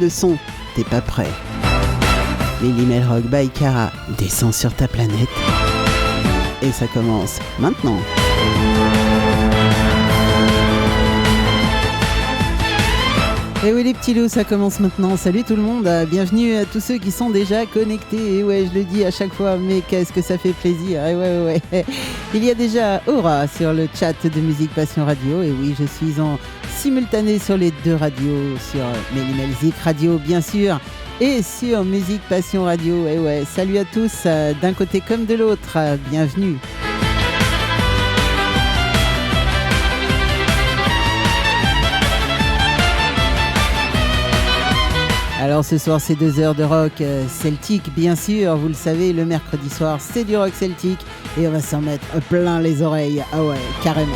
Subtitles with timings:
[0.00, 0.38] le son,
[0.74, 1.28] t'es pas prêt.
[2.62, 5.28] Lily Melrock by Cara descend sur ta planète.
[6.62, 7.98] Et ça commence maintenant.
[13.62, 15.18] Et eh oui les petits loups, ça commence maintenant.
[15.18, 18.38] Salut tout le monde, bienvenue à tous ceux qui sont déjà connectés.
[18.38, 21.04] Et ouais, je le dis à chaque fois, mais qu'est-ce que ça fait plaisir.
[21.04, 21.84] Et ouais, ouais, ouais.
[22.34, 25.42] Il y a déjà Aura sur le chat de Musique Passion Radio.
[25.42, 26.38] Et oui, je suis en
[26.74, 28.80] simultané sur les deux radios, sur
[29.14, 30.80] Mélimelzik Radio bien sûr,
[31.20, 33.06] et sur Musique Passion Radio.
[33.08, 35.76] Et ouais, salut à tous, d'un côté comme de l'autre,
[36.10, 36.56] bienvenue.
[45.40, 49.14] Alors ce soir c'est deux heures de rock euh, celtique bien sûr, vous le savez,
[49.14, 51.00] le mercredi soir c'est du rock celtique
[51.38, 54.12] et on va s'en mettre plein les oreilles, ah ouais, carrément.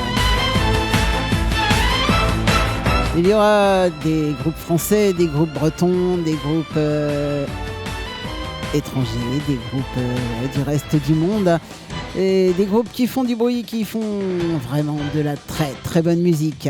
[3.16, 7.46] Il y aura des groupes français, des groupes bretons, des groupes euh,
[8.74, 11.58] étrangers, des groupes euh, du reste du monde,
[12.18, 14.20] et des groupes qui font du bruit, qui font
[14.68, 16.68] vraiment de la très très bonne musique.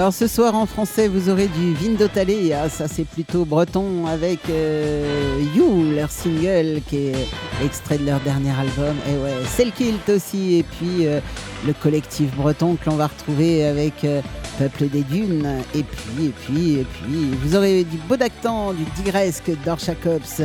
[0.00, 4.06] Alors ce soir en français, vous aurez du Vindo Talé, ah, ça c'est plutôt breton
[4.06, 7.28] avec euh, You, leur single qui est
[7.62, 8.96] extrait de leur dernier album.
[9.06, 11.20] Et ouais, c'est le Kilt aussi, et puis euh,
[11.66, 14.22] le collectif breton que l'on va retrouver avec euh,
[14.58, 19.52] Peuple des Dunes, et puis, et puis, et puis, vous aurez du Bodactan, du Digresque,
[19.66, 20.40] Dorchakops,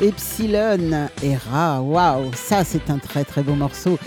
[0.00, 1.82] Epsilon et Ra.
[1.82, 3.98] Waouh, ça c'est un très très beau morceau.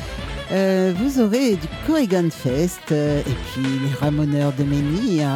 [0.52, 5.28] Euh, vous aurez du Corrigan Fest euh, et puis les Ramoneurs de Menhir.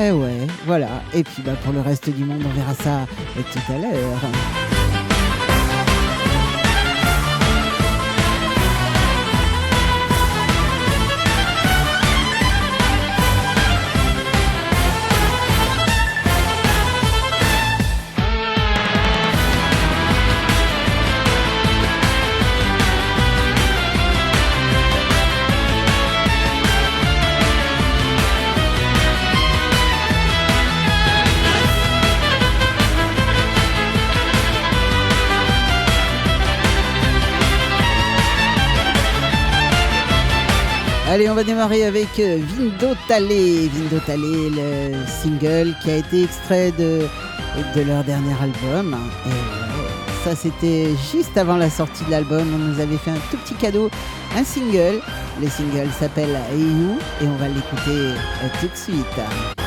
[0.00, 1.02] eh ouais, voilà.
[1.12, 4.20] Et puis bah, pour le reste du monde, on verra ça tout à l'heure.
[41.14, 43.68] Allez, on va démarrer avec euh, Vindo Talé.
[43.68, 47.06] Vindo Talé, le single qui a été extrait de,
[47.86, 48.96] leur dernier album.
[50.24, 52.48] Ça, c'était juste avant la sortie de l'album.
[52.52, 53.90] On nous avait fait un tout petit cadeau,
[54.36, 55.00] un single.
[55.40, 59.63] Le single s'appelle You et on va l'écouter euh, tout de suite.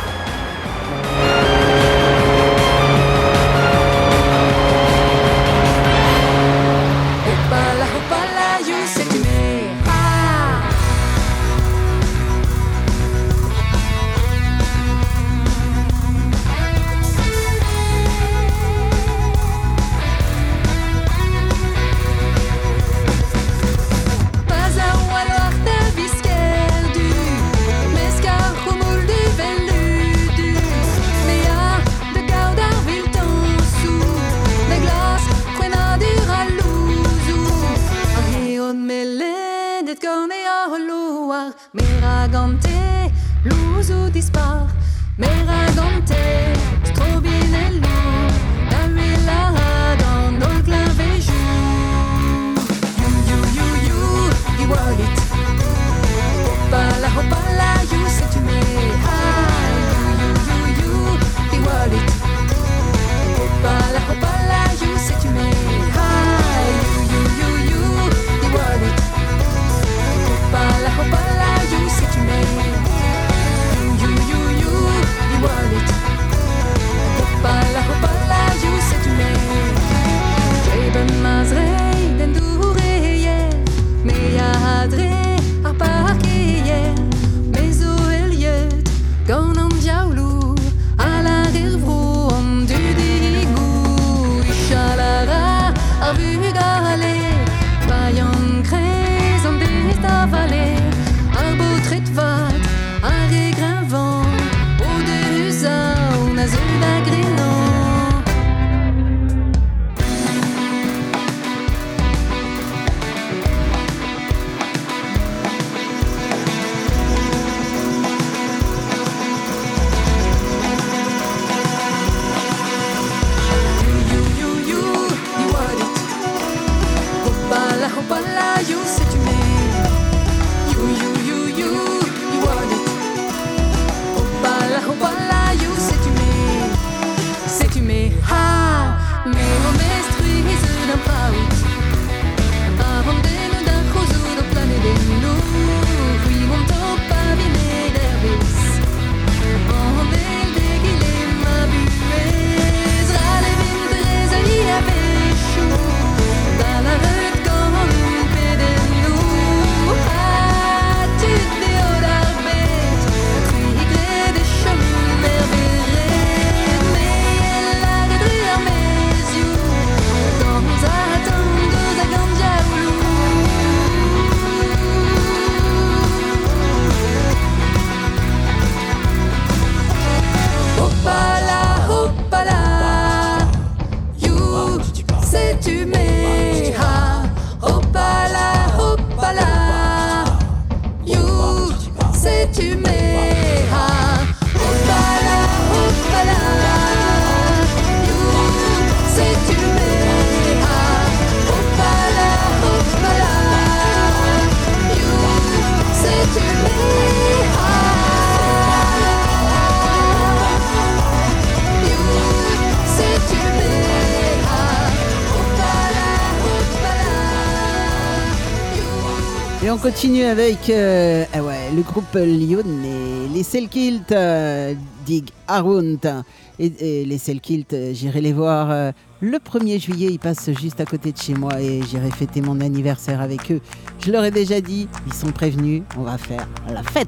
[219.91, 224.73] Continue avec euh, ah ouais, le groupe Lyon et les Selkilt euh,
[225.05, 226.23] Dig Arunt.
[226.59, 228.91] Et, les Selkilt, euh, j'irai les voir
[229.21, 230.09] le 1er juillet.
[230.11, 233.61] Ils passent juste à côté de chez moi et j'irai fêter mon anniversaire avec eux.
[234.05, 237.07] Je leur ai déjà dit, ils sont prévenus, on va faire la fête.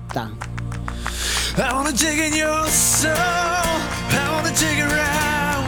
[1.58, 5.68] I wanna dig in your soul, I wanna dig around.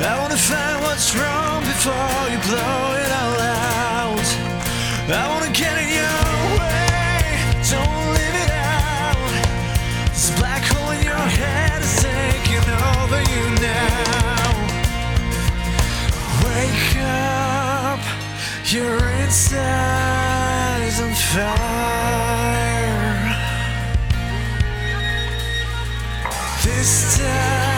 [0.00, 3.95] I wanna find what's wrong before you blow it all out.
[5.08, 6.18] I wanna get in your
[6.58, 7.38] way,
[7.70, 9.14] don't it out.
[10.10, 14.50] This black hole in your head is taking over you now.
[16.42, 18.02] Wake up,
[18.72, 22.66] your inside's on fire.
[26.64, 27.75] This time,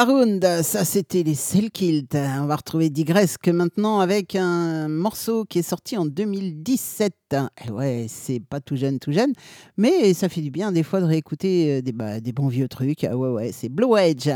[0.00, 2.14] Arund, ça c'était les Selkilt.
[2.14, 7.12] On va retrouver Digresque maintenant avec un morceau qui est sorti en 2017.
[7.66, 9.34] Et ouais, c'est pas tout jeune, tout jeune,
[9.76, 12.66] mais ça fait du bien des fois de réécouter euh, des, bah, des bons vieux
[12.66, 13.04] trucs.
[13.04, 14.30] Ah ouais, ouais, c'est Blue Edge.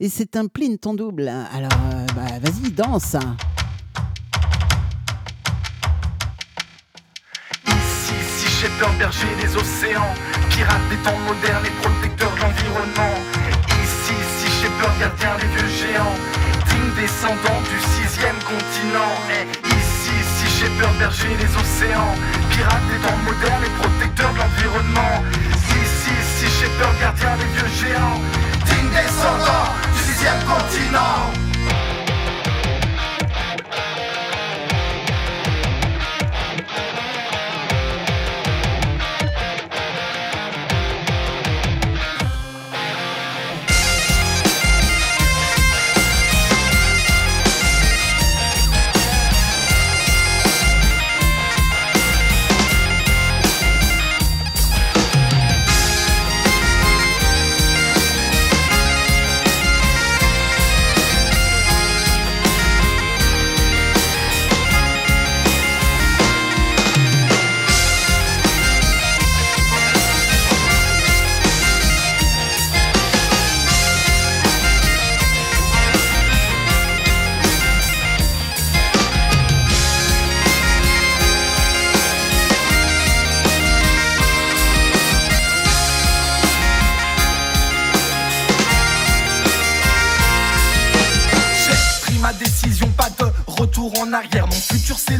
[0.00, 1.28] Et c'est un plin ton double.
[1.28, 3.16] Alors, euh, bah, vas-y, danse.
[7.66, 8.66] Ici,
[8.98, 10.12] berger des océans,
[10.50, 13.35] pirate des temps modernes et protecteur de l'environnement
[15.00, 16.16] gardien des vieux géants,
[16.68, 19.14] digne descendant du sixième continent.
[19.64, 22.14] Ici, si j'ai peur berger les océans,
[22.50, 25.24] pirate des temps modernes et protecteur de l'environnement.
[25.82, 28.20] Ici, si j'ai peur gardien des vieux géants,
[28.66, 31.45] digne descendant du sixième continent.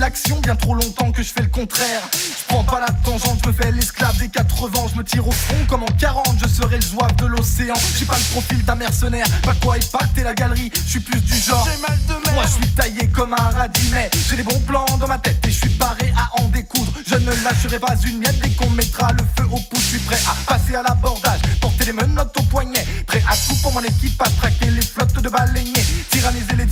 [0.07, 2.01] L'action, bien trop longtemps que je fais le contraire.
[2.13, 4.71] Je prends pas la tangente, je me fais l'esclave des 80.
[4.93, 7.75] Je me tire au front comme en 40, je serai le zouave de l'océan.
[7.99, 10.71] J'ai pas le profil d'un mercenaire, pas quoi épater la galerie.
[10.73, 11.69] Je suis plus du genre.
[11.69, 12.35] J'ai mal de mer.
[12.35, 15.45] Moi je suis taillé comme un radis, mais j'ai des bons plans dans ma tête
[15.45, 16.93] et je suis paré à en découdre.
[17.05, 19.81] Je ne lâcherai pas une miette dès qu'on mettra le feu au pouce.
[19.81, 22.87] Je suis prêt à passer à l'abordage, porter les menottes au poignet.
[23.09, 25.85] Prêt à tout pour mon équipe, à traquer les flottes de baleiniers.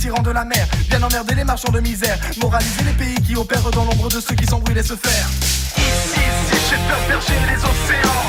[0.03, 2.19] Les de la mer, bien emmerder les marchands de misère.
[2.41, 5.27] Moraliser les pays qui opèrent dans l'ombre de ceux qui s'embrouillent et se faire.
[5.77, 6.99] Ici, si j'ai peur
[7.47, 8.25] les océans,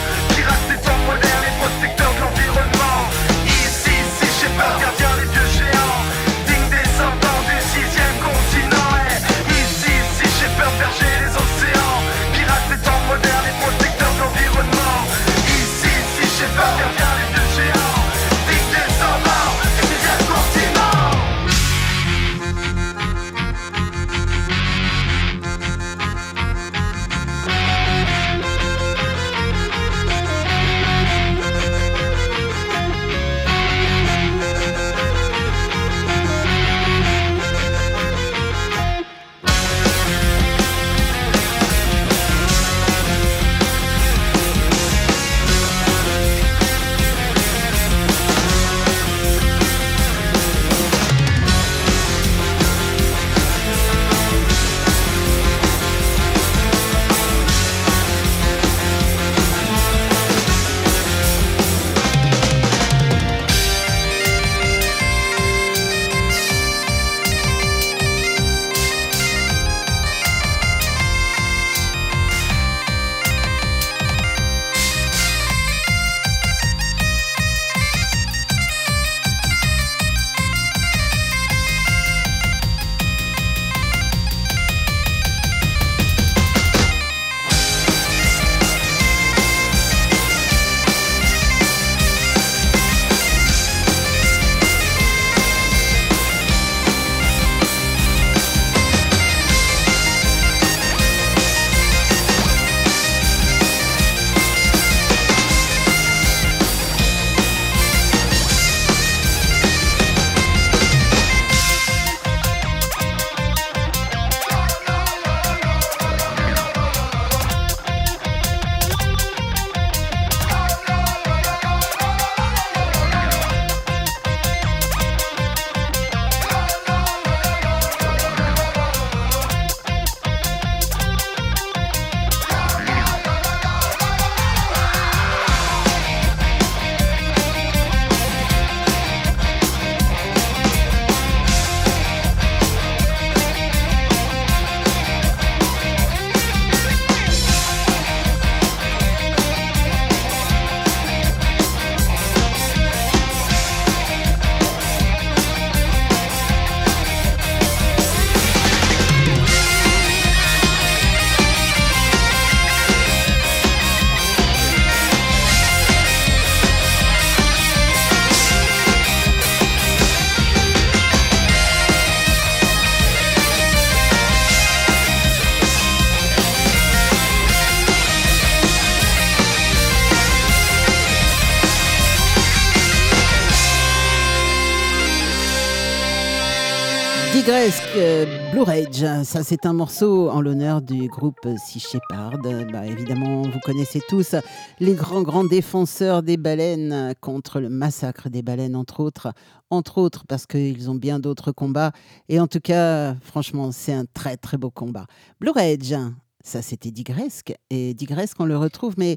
[189.27, 192.43] ça c'est un morceau en l'honneur du groupe Sea Shepherd.
[192.71, 194.37] Bah, évidemment, vous connaissez tous
[194.79, 199.33] les grands grands défenseurs des baleines contre le massacre des baleines, entre autres.
[199.69, 201.91] Entre autres parce qu'ils ont bien d'autres combats.
[202.29, 205.07] Et en tout cas, franchement, c'est un très très beau combat.
[205.41, 205.97] Blue Rage,
[206.47, 207.55] ça, c'était Digresque.
[207.71, 209.17] Et Digresque, on le retrouve, mais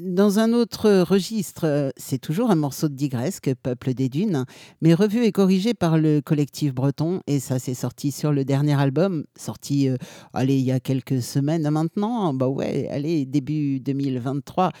[0.00, 1.92] dans un autre registre.
[1.96, 4.44] C'est toujours un morceau de Digresque, Peuple des Dunes,
[4.82, 7.22] mais revu et corrigé par le collectif breton.
[7.26, 9.96] Et ça, c'est sorti sur le dernier album, sorti, euh,
[10.34, 12.34] allez, il y a quelques semaines maintenant.
[12.34, 14.72] Bah ouais, allez, début 2023.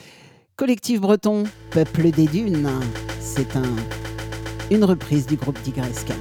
[0.56, 2.68] Collectif breton, Peuple des Dunes.
[3.18, 3.76] C'est un,
[4.70, 6.12] une reprise du groupe Digresque.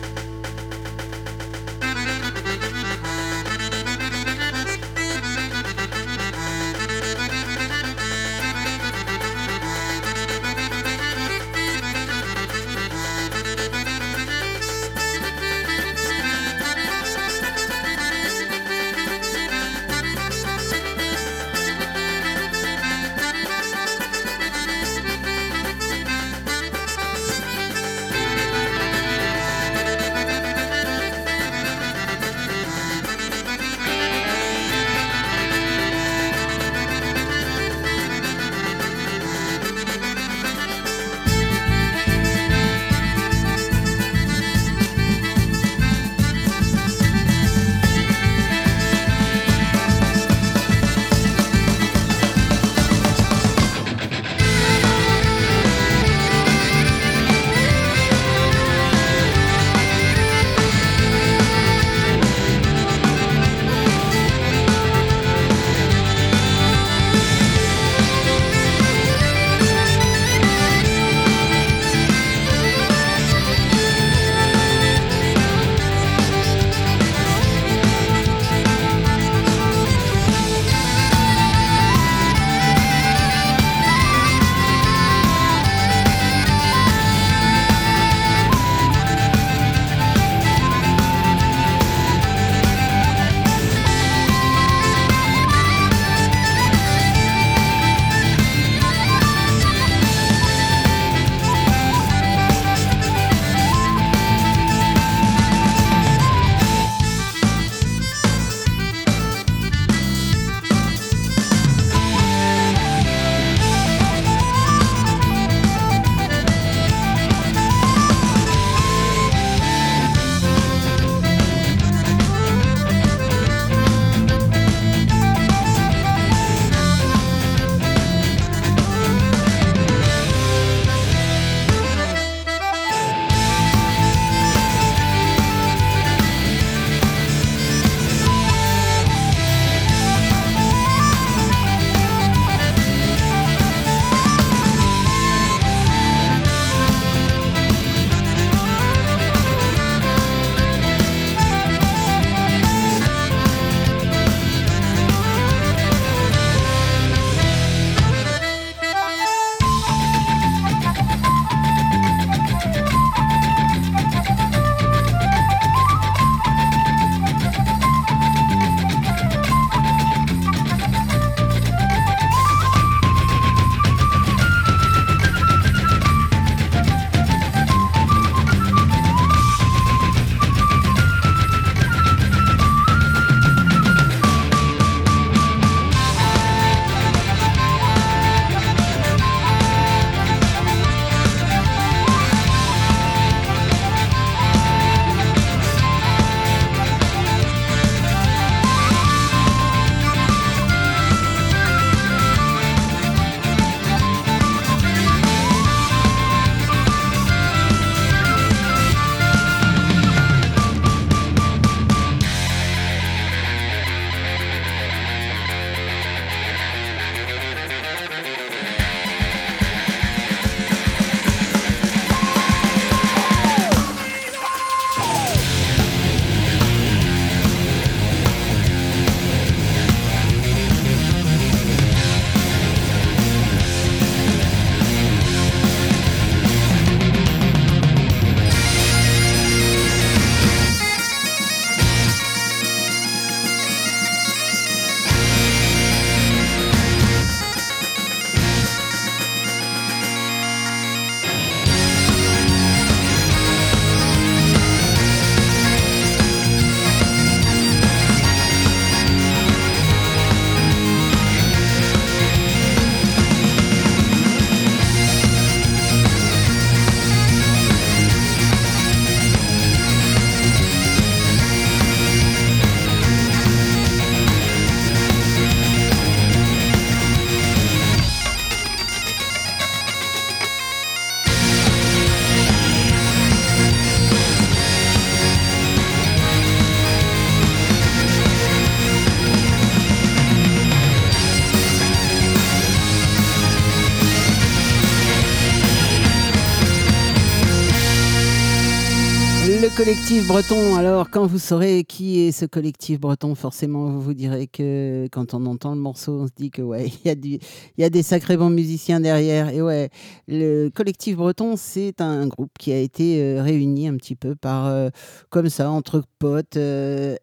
[299.84, 300.76] Collectif breton.
[300.76, 305.34] Alors, quand vous saurez qui est ce collectif breton, forcément, vous vous direz que quand
[305.34, 307.40] on entend le morceau, on se dit que ouais, il
[307.80, 309.50] y, a des sacrés bons musiciens derrière.
[309.50, 309.90] Et ouais,
[310.28, 314.68] le collectif breton, c'est un groupe qui a été euh, réuni un petit peu par,
[314.68, 314.90] euh,
[315.32, 316.58] comme ça, entre potes.
[316.58, 317.16] Euh,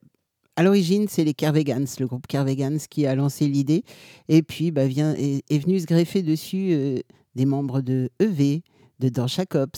[0.57, 3.85] à l'origine, c'est les Kervegans, le groupe Kervegans qui a lancé l'idée.
[4.29, 7.05] Et puis, bah, vient, est, venu se greffer dessus
[7.37, 8.63] des membres de EV,
[8.99, 9.71] de Jacobs,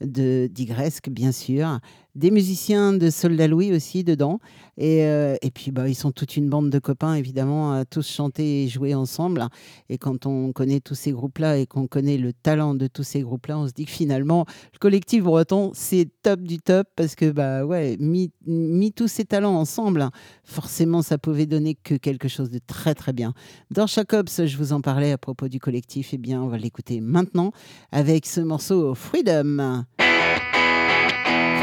[0.00, 1.80] de Digresque, bien sûr,
[2.14, 4.38] des musiciens de Soldat Louis aussi dedans.
[4.76, 8.08] Et, euh, et, puis, bah, ils sont toute une bande de copains, évidemment, à tous
[8.08, 9.46] chanter et jouer ensemble.
[9.88, 13.22] Et quand on connaît tous ces groupes-là et qu'on connaît le talent de tous ces
[13.22, 17.30] groupes-là, on se dit que finalement, le collectif breton, c'est top du top parce que,
[17.30, 18.32] bah ouais, mis,
[18.92, 20.08] tous ces talents ensemble,
[20.44, 23.32] forcément, ça pouvait donner que quelque chose de très, très bien.
[23.70, 26.10] Dans Jacobs, je vous en parlais à propos du collectif.
[26.12, 27.52] eh bien, on va l'écouter maintenant
[27.92, 29.84] avec ce morceau Freedom.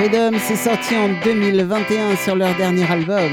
[0.02, 3.30] Freedom, c'est sorti en 2021 sur leur dernier album.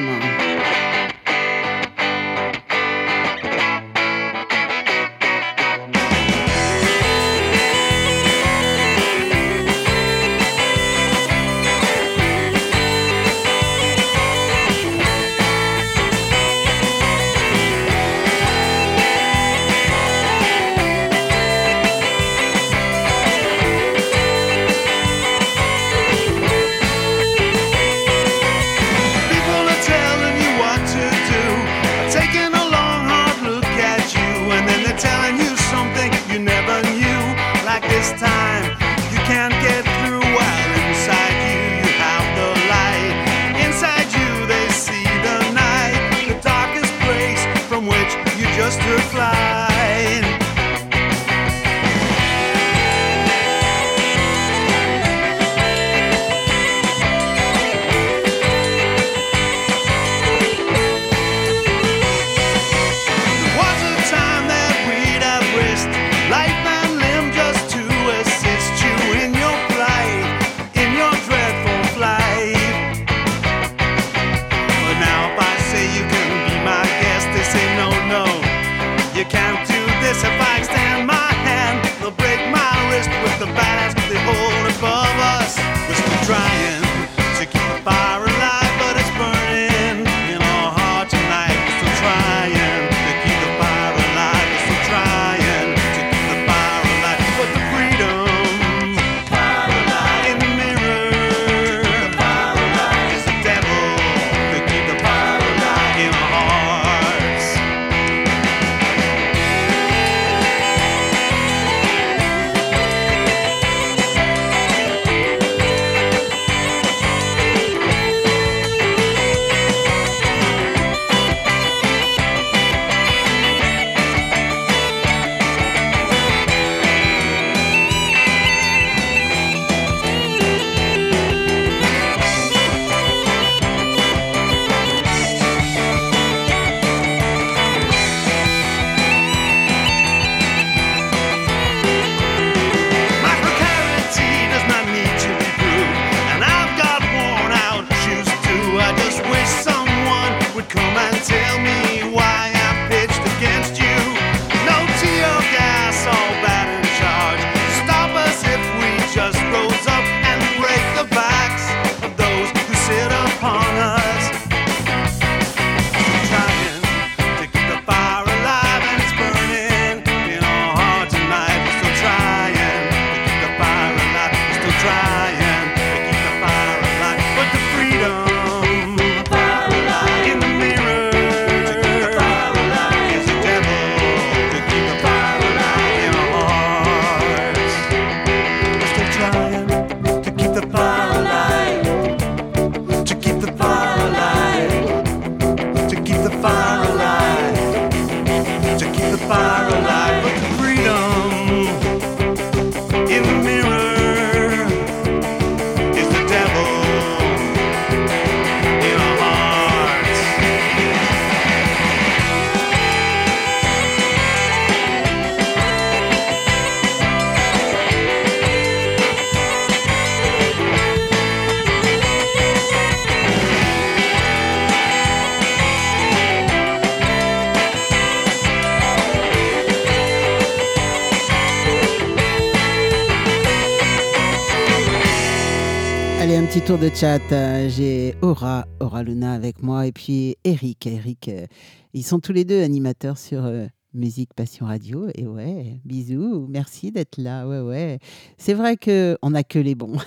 [236.95, 237.21] Chat.
[237.33, 240.87] Euh, j'ai Aura, Aura Luna avec moi et puis Eric.
[240.87, 241.47] Eric, euh,
[241.93, 245.09] ils sont tous les deux animateurs sur euh, Musique Passion Radio.
[245.15, 247.47] Et ouais, bisous, merci d'être là.
[247.47, 247.99] Ouais, ouais.
[248.39, 249.99] C'est vrai qu'on n'a que les bons.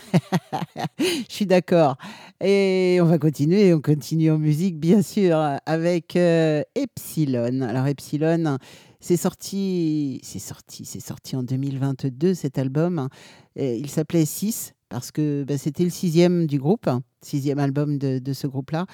[0.99, 1.97] Je suis d'accord.
[2.41, 3.73] Et on va continuer.
[3.73, 7.61] On continue en musique, bien sûr, avec Epsilon.
[7.61, 8.57] Alors, Epsilon.
[8.99, 13.09] C'est sorti, c'est sorti, c'est sorti en 2022 cet album.
[13.55, 16.87] il s'appelait 6 parce que bah, c'était le sixième du groupe,
[17.23, 18.85] sixième album de ce groupe-là.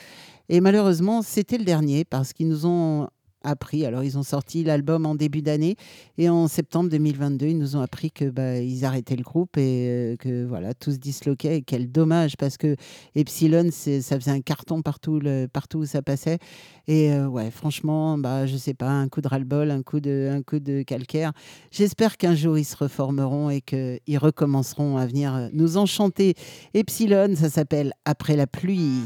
[0.47, 3.09] Et malheureusement, c'était le dernier parce qu'ils nous ont
[3.47, 3.85] appris.
[3.85, 5.75] Alors, ils ont sorti l'album en début d'année
[6.17, 9.87] et en septembre 2022, ils nous ont appris que bah, ils arrêtaient le groupe et
[9.87, 11.57] euh, que voilà, tout se disloquait.
[11.57, 12.75] Et quel dommage parce que
[13.15, 16.39] Epsilon, ça faisait un carton partout, le, partout où ça passait.
[16.87, 20.29] Et euh, ouais, franchement, bah, je sais pas, un coup de ras-le-bol, un coup de,
[20.31, 21.31] un coup de calcaire.
[21.71, 26.35] J'espère qu'un jour ils se reformeront et qu'ils recommenceront à venir nous enchanter.
[26.73, 29.03] Epsilon, ça s'appelle Après la pluie.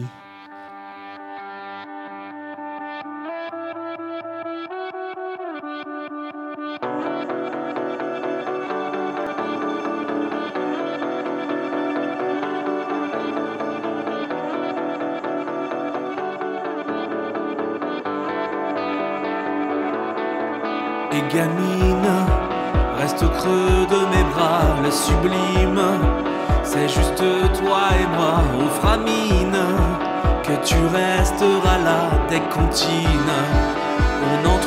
[22.99, 25.81] Reste au creux de mes bras, le sublime.
[26.63, 27.23] C'est juste
[27.59, 29.57] toi et moi, au framine,
[30.43, 32.67] que tu resteras là dès qu'on
[34.31, 34.61] On en.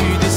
[0.00, 0.29] tu dis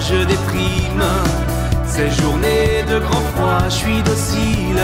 [0.00, 1.04] je déprime.
[1.86, 4.82] Ces journées de grand froid, je suis docile.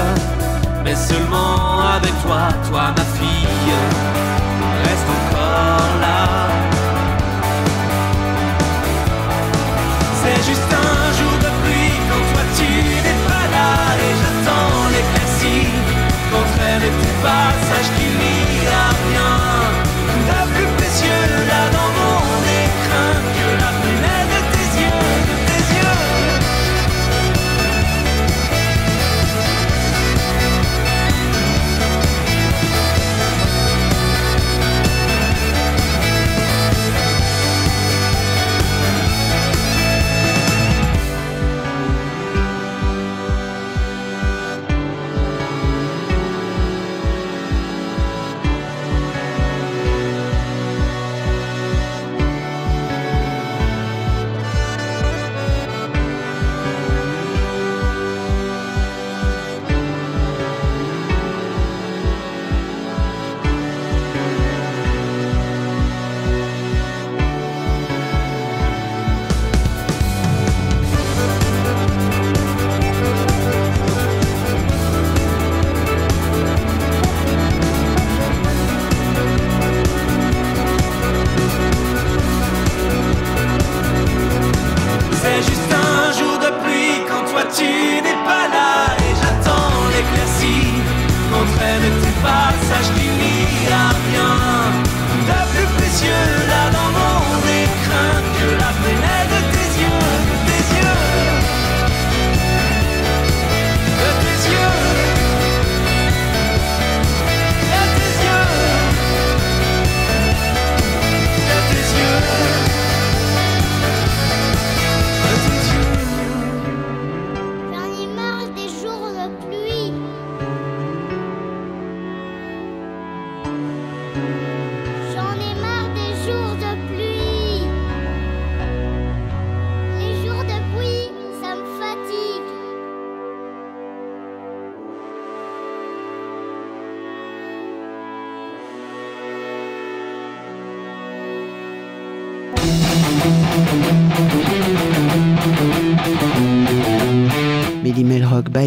[0.85, 3.49] Mais seulement avec toi, toi ma fille,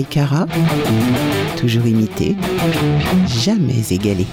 [0.02, 0.48] Cara,
[1.56, 2.36] toujours imité,
[3.28, 4.26] jamais égalé.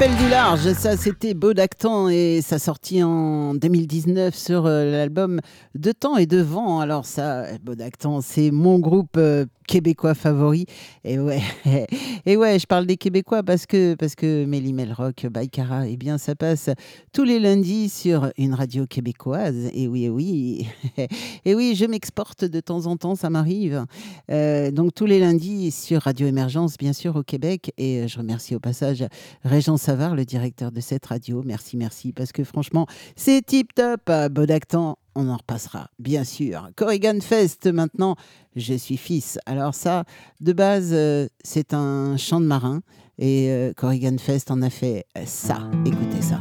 [0.00, 5.40] L'appel du large, ça c'était Beau d'Actan et ça sortit en 2019 sur euh, l'album
[5.74, 6.80] De temps et de vent.
[6.80, 10.66] Alors ça, Beau d'Actan, c'est mon groupe euh, québécois favori.
[11.04, 11.40] Et ouais,
[12.26, 16.18] et ouais, je parle des Québécois parce que, parce que Méli Melrock, Baïkara, eh bien,
[16.18, 16.70] ça passe
[17.12, 19.70] tous les lundis sur une radio québécoise.
[19.72, 20.66] Et oui, et oui,
[21.44, 23.84] et oui, je m'exporte de temps en temps, ça m'arrive.
[24.30, 27.72] Euh, donc tous les lundis sur Radio Émergence, bien sûr, au Québec.
[27.78, 29.04] Et je remercie au passage
[29.44, 31.42] Régent Le directeur de cette radio.
[31.44, 32.86] Merci, merci, parce que franchement,
[33.16, 34.10] c'est tip top.
[34.30, 36.70] Bodactan, on en repassera, bien sûr.
[36.76, 38.14] Corrigan Fest, maintenant,
[38.54, 39.38] je suis fils.
[39.46, 40.04] Alors ça,
[40.40, 42.82] de base, euh, c'est un chant de marin.
[43.18, 45.58] Et euh, Corrigan Fest en a fait ça.
[45.84, 46.40] Écoutez ça.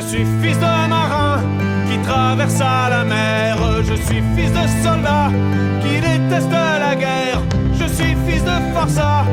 [0.00, 1.42] Je suis fils de marin
[1.90, 3.56] qui traversa la mer.
[3.82, 5.28] Je suis fils de soldat
[5.82, 7.42] qui déteste la guerre.
[7.72, 9.24] Je suis fils de forçat,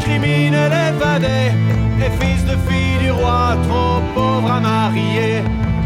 [0.00, 1.52] criminel évadé.
[2.00, 5.42] Et fils de fille du roi, trop pauvre à marier.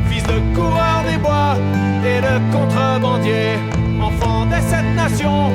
[0.09, 1.57] Fils de coureur des bois
[2.05, 3.59] et de contrebandier.
[4.01, 5.51] Enfant des sept nations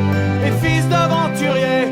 [0.45, 1.87] et fils d'aventurier.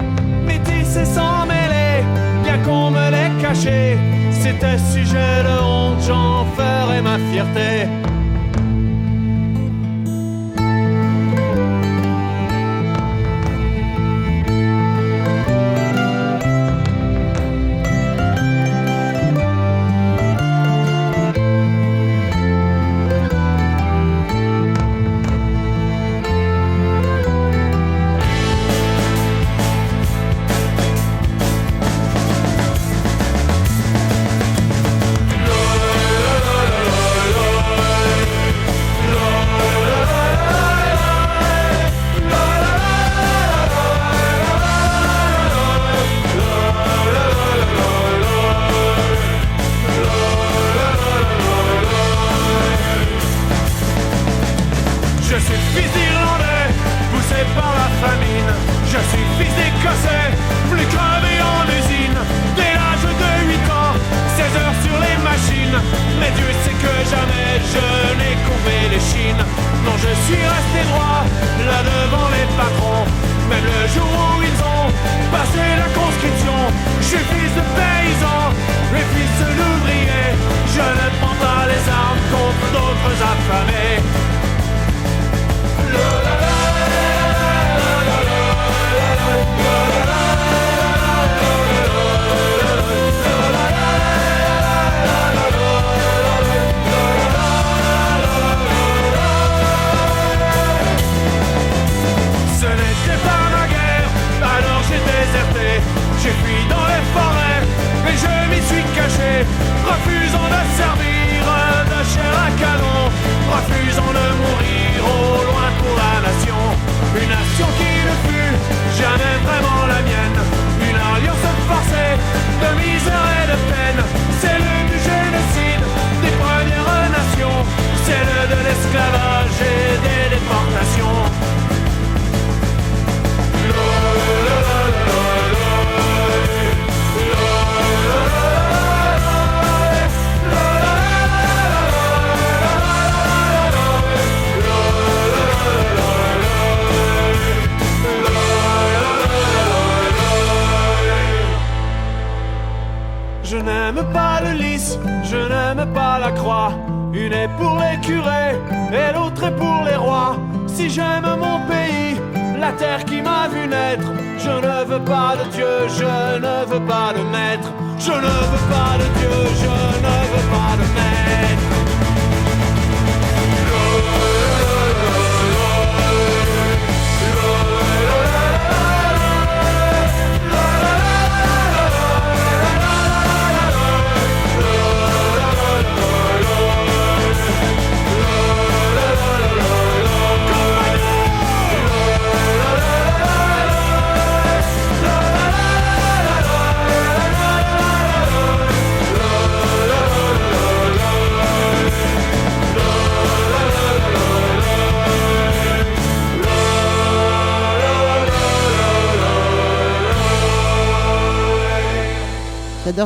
[0.45, 2.03] Métis et sans mêler,
[2.43, 4.10] bien qu'on me l'ait caché.
[4.41, 7.85] C'était sujet de honte, j'en ferais ma fierté.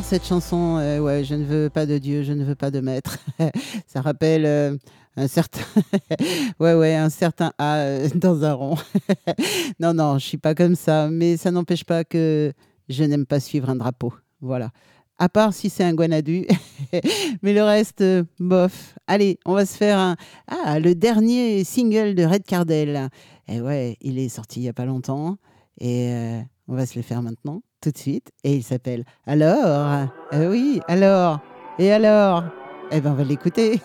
[0.03, 0.77] Cette chanson.
[0.77, 3.17] Euh, ouais, je ne veux pas de Dieu, je ne veux pas de maître.
[3.87, 4.75] Ça rappelle euh,
[5.15, 5.61] un certain,
[6.59, 8.75] ouais, ouais, un certain A euh, dans un rond.
[9.79, 12.51] non, non, je suis pas comme ça, mais ça n'empêche pas que
[12.89, 14.13] je n'aime pas suivre un drapeau.
[14.41, 14.71] Voilà.
[15.17, 16.45] À part si c'est un guanadu,
[17.41, 18.03] mais le reste,
[18.39, 18.95] bof.
[19.07, 20.17] Allez, on va se faire un.
[20.47, 23.09] Ah, le dernier single de Red Cardell.
[23.47, 25.37] Et ouais, il est sorti il y a pas longtemps,
[25.79, 26.11] et
[26.67, 30.07] on va se le faire maintenant tout de suite et il s'appelle Alors?
[30.33, 31.39] Euh, Oui, alors?
[31.77, 32.43] Et alors?
[32.91, 33.79] Eh ben on va l'écouter.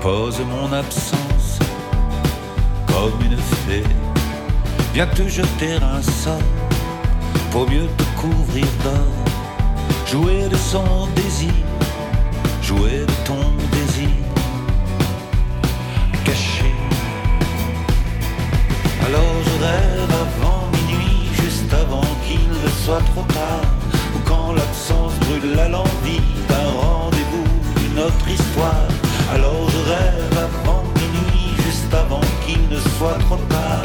[0.00, 1.58] Pose mon absence
[2.86, 3.84] comme une fée.
[4.94, 6.40] Viens te jeter un sort
[7.50, 9.12] pour mieux te couvrir d'or,
[10.06, 11.52] jouer de son désir,
[12.62, 14.08] jouer de ton désir
[16.24, 16.72] caché.
[19.06, 23.68] Alors je rêve avant minuit, juste avant qu'il ne soit trop tard,
[24.14, 28.99] ou quand l'absence brûle la l'envie d'un rendez-vous, d'une autre histoire.
[29.90, 33.82] Rêve avant minuit, juste avant qu'il ne soit trop tard,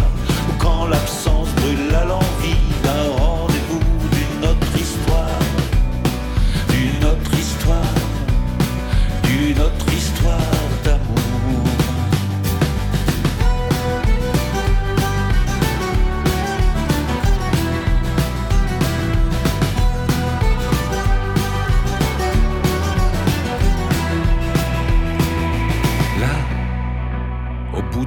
[0.47, 2.24] ou quand l'absence brûle la l'envie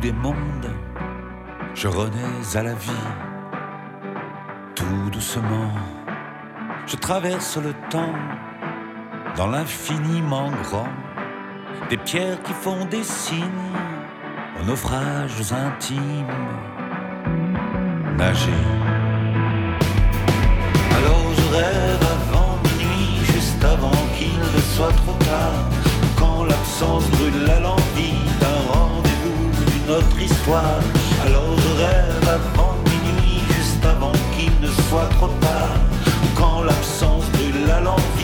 [0.09, 0.70] des mondes,
[1.74, 3.06] je renais à la vie.
[4.74, 5.72] Tout doucement,
[6.86, 8.16] je traverse le temps
[9.36, 10.92] dans l'infiniment grand.
[11.90, 13.74] Des pierres qui font des signes
[14.59, 16.38] aux naufrages intimes.
[18.16, 18.64] Nager.
[20.96, 25.59] Alors je rêve avant minuit, juste avant qu'il ne soit trop tard.
[26.18, 28.17] Quand l'absence brûle la l'envie
[29.91, 30.80] autre histoire.
[31.24, 35.76] Alors je rêve avant minuit, juste avant qu'il ne soit trop tard.
[36.36, 38.17] Quand l'absence brûle la l'envie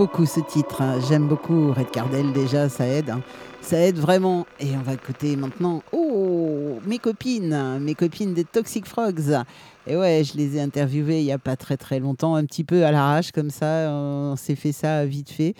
[0.00, 0.98] beaucoup ce titre, hein.
[1.06, 3.10] j'aime beaucoup Red Cardell déjà, ça aide.
[3.10, 3.20] hein.
[3.60, 4.46] Ça aide vraiment.
[4.58, 9.44] Et on va écouter maintenant, oh, mes copines, mes copines des Toxic Frogs.
[9.86, 12.64] Et ouais, je les ai interviewées il n'y a pas très très longtemps, un petit
[12.64, 15.52] peu à l'arrache comme ça, on s'est fait ça vite fait.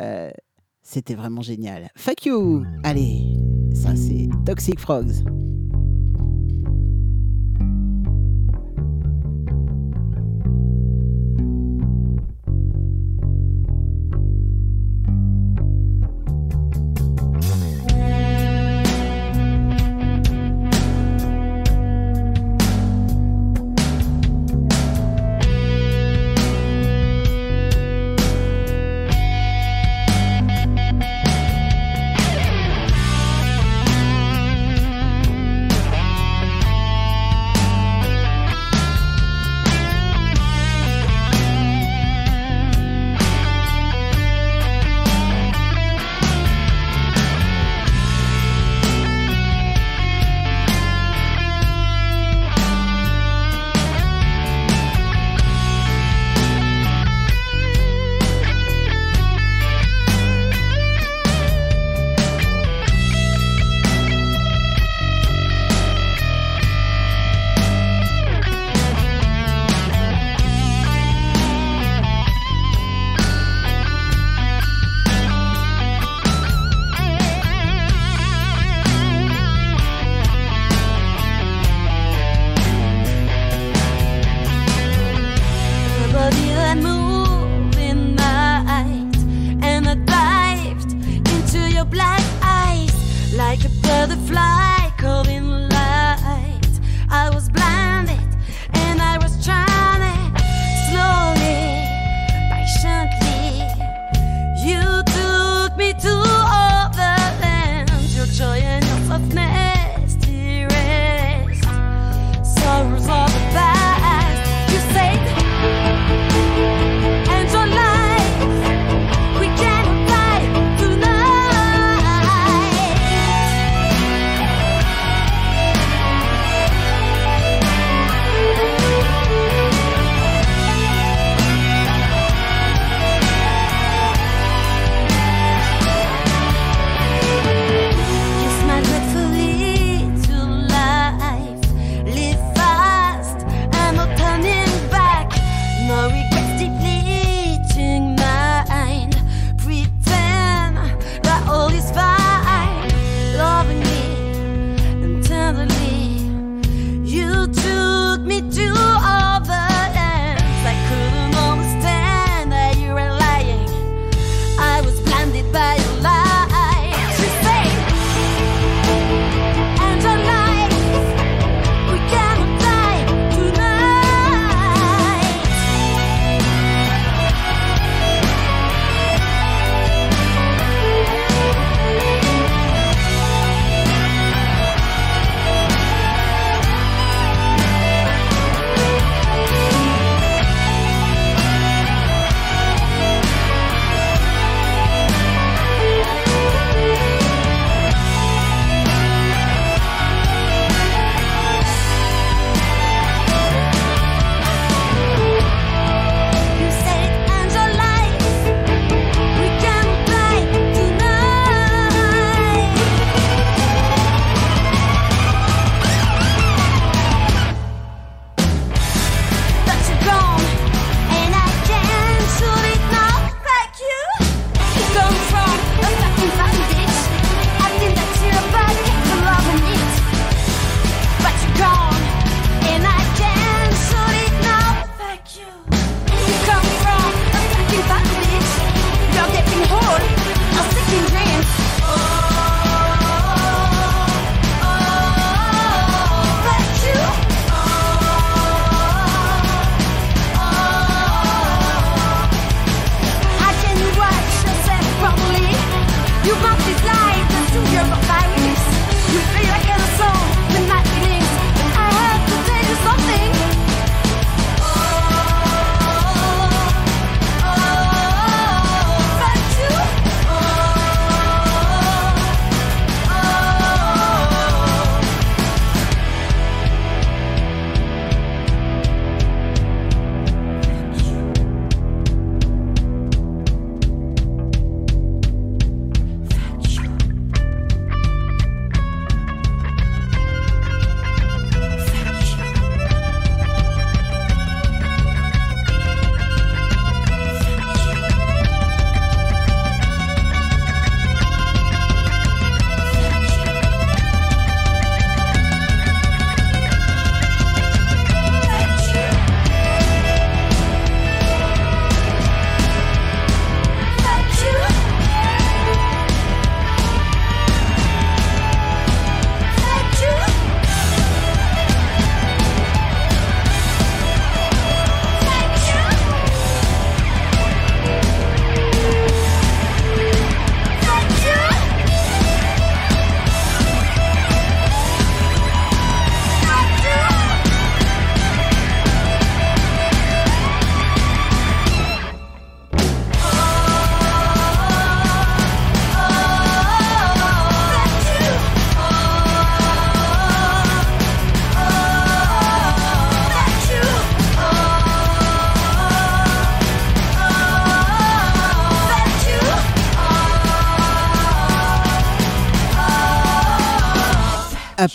[0.00, 0.30] Euh,
[0.84, 1.88] C'était vraiment génial.
[1.96, 3.24] Fuck you Allez,
[3.74, 5.24] ça c'est Toxic Frogs.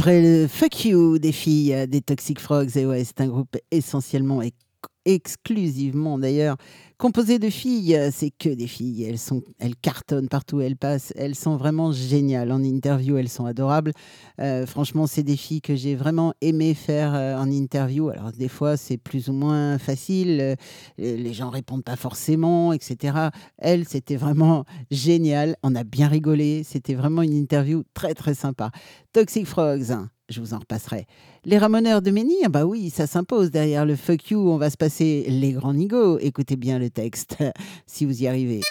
[0.05, 3.57] Après le Fuck You des filles euh, des Toxic Frogs, et ouais, c'est un groupe
[3.71, 4.53] essentiellement et
[5.03, 6.57] exclusivement d'ailleurs
[6.97, 8.09] composé de filles.
[8.11, 9.03] C'est que des filles.
[9.03, 11.13] Elles, sont, elles cartonnent partout où elles passent.
[11.15, 12.51] Elles sont vraiment géniales.
[12.51, 13.91] En interview, elles sont adorables.
[14.39, 18.09] Euh, franchement, c'est des filles que j'ai vraiment aimé faire euh, en interview.
[18.09, 20.39] Alors, des fois, c'est plus ou moins facile.
[20.41, 20.55] Euh,
[20.97, 23.29] les gens répondent pas forcément, etc.
[23.57, 25.55] Elles, c'était vraiment génial.
[25.63, 26.63] On a bien rigolé.
[26.63, 28.71] C'était vraiment une interview très, très sympa.
[29.13, 29.93] Toxic Frogs,
[30.29, 31.05] je vous en repasserai.
[31.43, 33.51] Les ramoneurs de Menhir, bah oui, ça s'impose.
[33.51, 36.17] Derrière le fuck you, on va se passer les grands nigauds.
[36.19, 37.37] Écoutez bien le texte,
[37.85, 38.61] si vous y arrivez.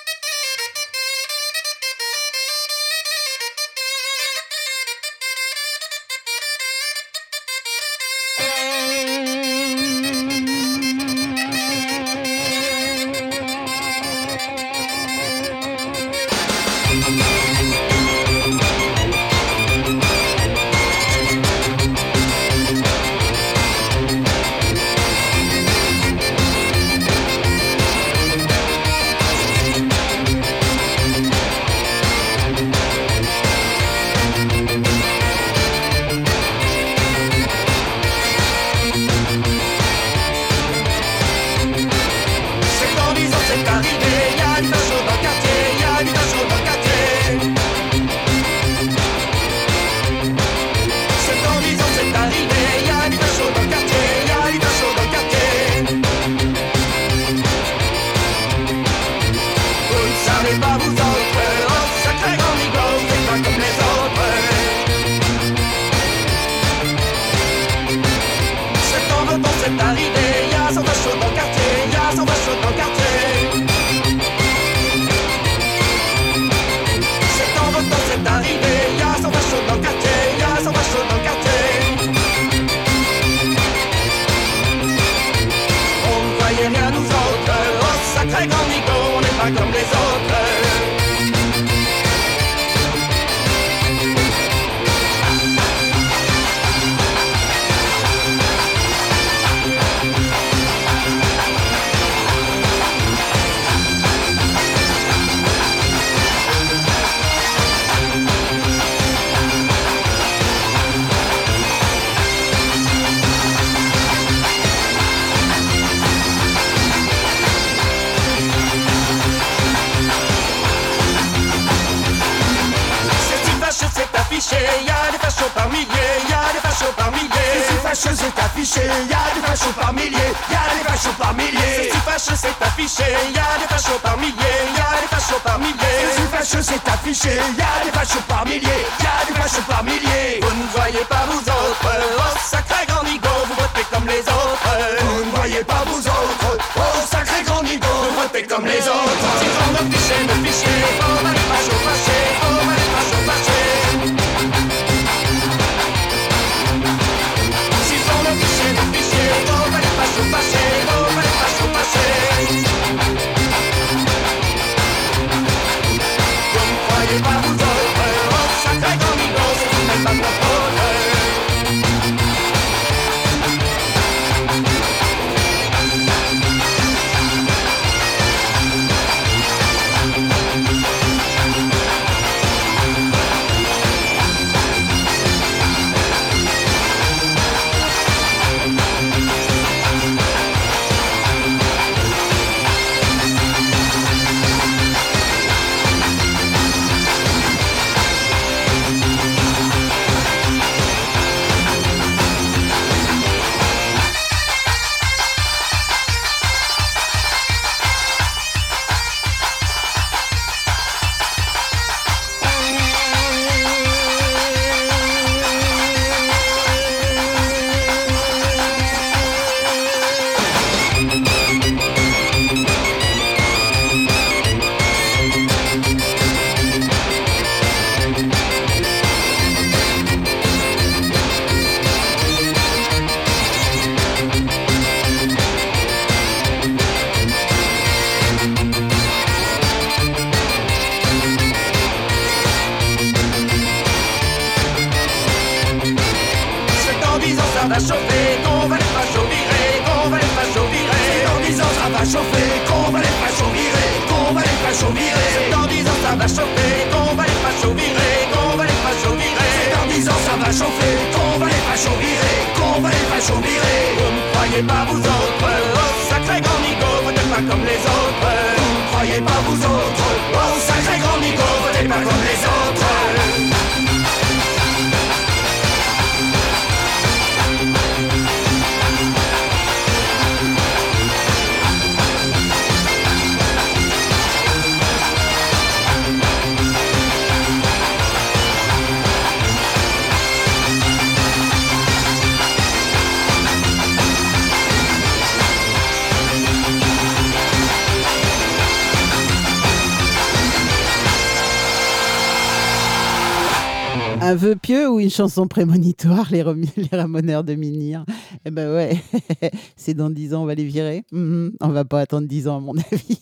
[305.05, 306.65] une chanson prémonitoire, les, rem...
[306.93, 308.05] ramoneurs de Minir.
[308.47, 309.03] Eh ben ouais,
[309.77, 311.05] c'est dans 10 ans, on va les virer.
[311.13, 311.53] Mm -hmm.
[311.61, 313.21] On va pas attendre 10 ans, à mon avis.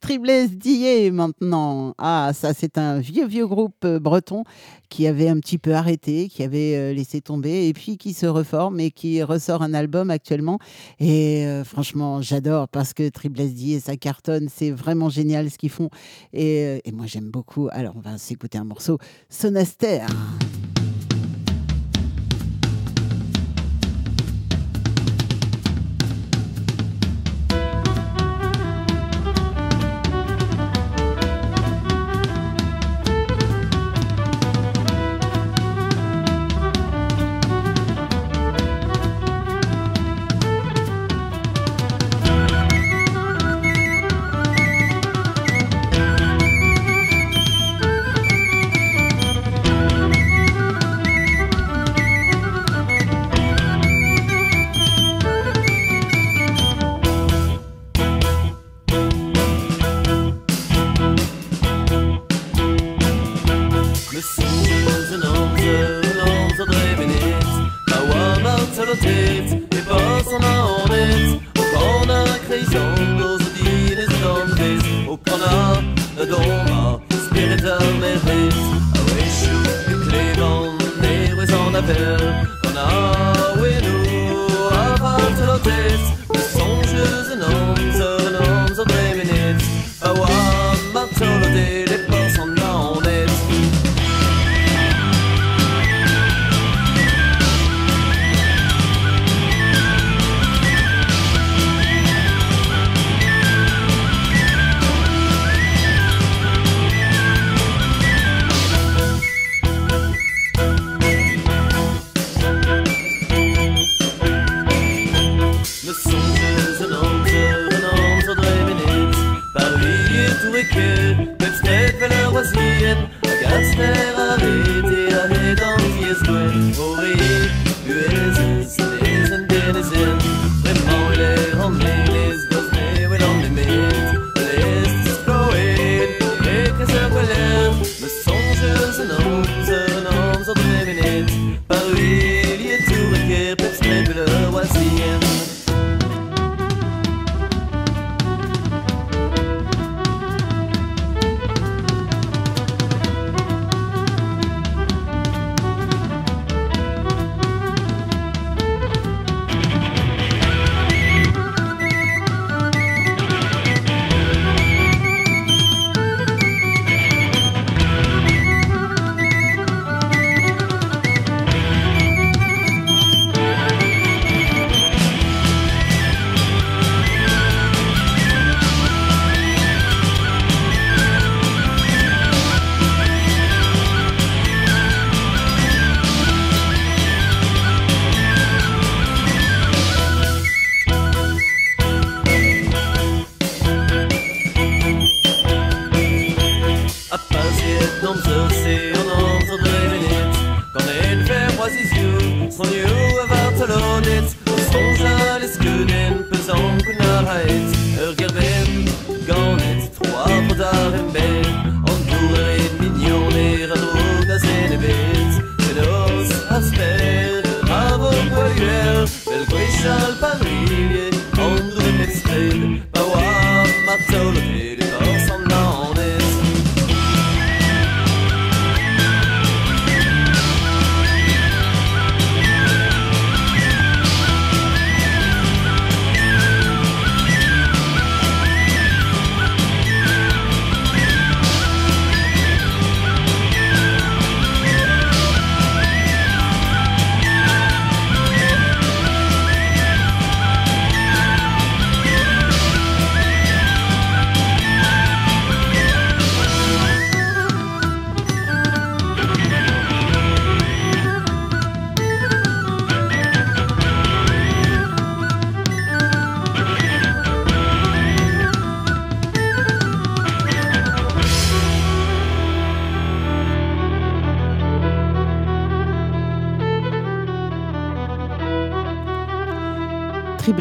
[0.00, 1.94] Triblesse Dillet maintenant.
[1.98, 4.42] Ah, ça, c'est un vieux, vieux groupe euh, breton
[4.88, 8.26] qui avait un petit peu arrêté, qui avait euh, laissé tomber, et puis qui se
[8.26, 10.58] reforme et qui ressort un album actuellement.
[10.98, 14.48] Et euh, franchement, j'adore parce que Triblesse Dillet, ça cartonne.
[14.48, 15.90] C'est vraiment génial ce qu'ils font.
[16.32, 17.68] Et, et moi, j'aime beaucoup.
[17.70, 18.98] Alors, on va s'écouter un morceau.
[19.30, 20.06] Sonaster.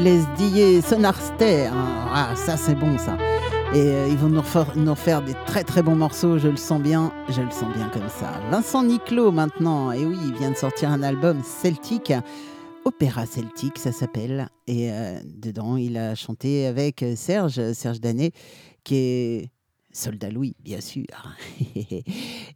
[0.06, 1.72] Triblesse Dillet, Sonarster.
[1.74, 3.18] Ah, ça c'est bon ça.
[3.74, 4.44] Et euh, ils vont nous
[4.76, 7.90] nous refaire des très très bons morceaux, je le sens bien, je le sens bien
[7.90, 8.40] comme ça.
[8.52, 12.14] Vincent Niclot maintenant, et oui, il vient de sortir un album celtique,
[12.84, 18.32] Opéra celtique ça s'appelle, et euh, dedans il a chanté avec Serge, Serge Danet,
[18.84, 19.50] qui est
[19.92, 21.08] Soldat Louis, bien sûr.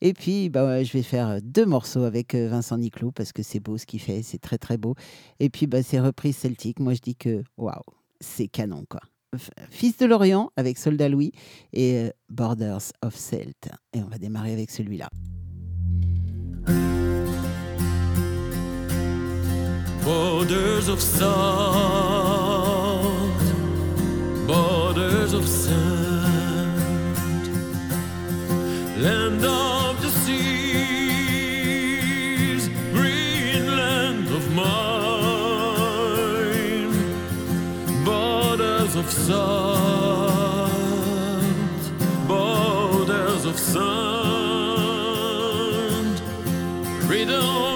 [0.02, 3.60] et puis, bah, je vais faire deux morceaux avec euh, Vincent Niclot parce que c'est
[3.60, 4.96] beau ce qu'il fait, c'est très très beau.
[5.40, 6.80] Et puis, bah, c'est reprise celtique.
[6.80, 7.74] Moi, je dis que waouh,
[8.20, 9.02] c'est canon quoi.
[9.70, 11.32] Fils de l'Orient avec Soldat Louis
[11.72, 13.70] et euh, Borders of Celt.
[13.94, 15.10] Et on va démarrer avec celui-là.
[20.04, 21.30] Borders of salt,
[24.48, 26.80] borders of sand,
[39.10, 40.72] of salt,
[42.28, 43.80] borders of sand,
[47.08, 47.69] freedom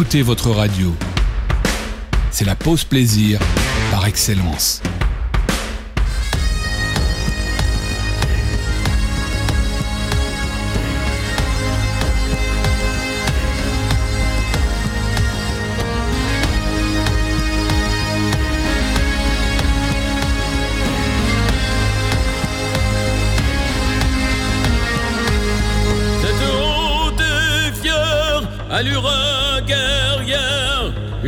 [0.00, 0.96] écoutez votre radio.
[2.30, 3.38] C'est la pause plaisir
[3.90, 4.80] par excellence.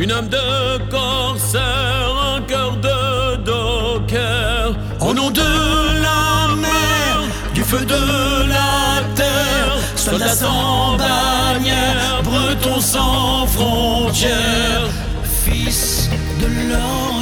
[0.03, 4.75] Une âme de corsaire, un cœur de docker.
[4.99, 7.21] Au nom de la mer,
[7.53, 14.89] du feu de la terre, soldats sans bannière, bretons sans frontières,
[15.45, 16.09] fils
[16.41, 17.12] de l'Orient,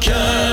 [0.00, 0.47] docker.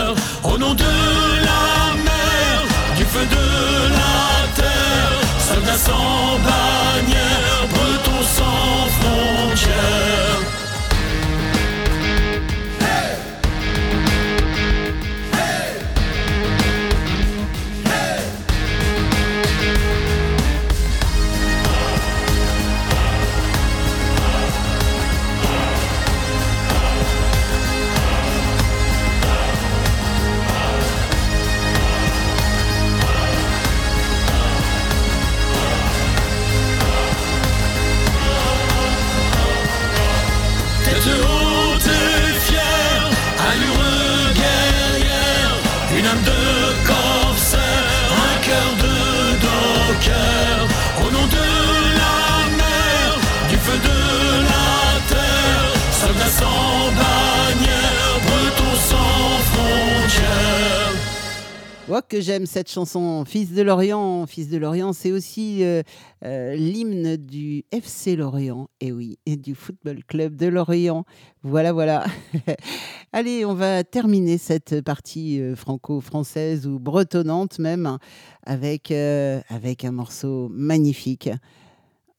[62.08, 64.26] Que j'aime cette chanson, Fils de Lorient.
[64.28, 65.82] Fils de Lorient, c'est aussi euh,
[66.24, 71.06] euh, l'hymne du FC Lorient, et oui, et du Football Club de Lorient.
[71.44, 72.06] Voilà, voilà.
[73.14, 77.98] Allez, on va terminer cette partie euh, franco-française ou bretonnante même
[78.46, 81.30] avec, avec un morceau magnifique.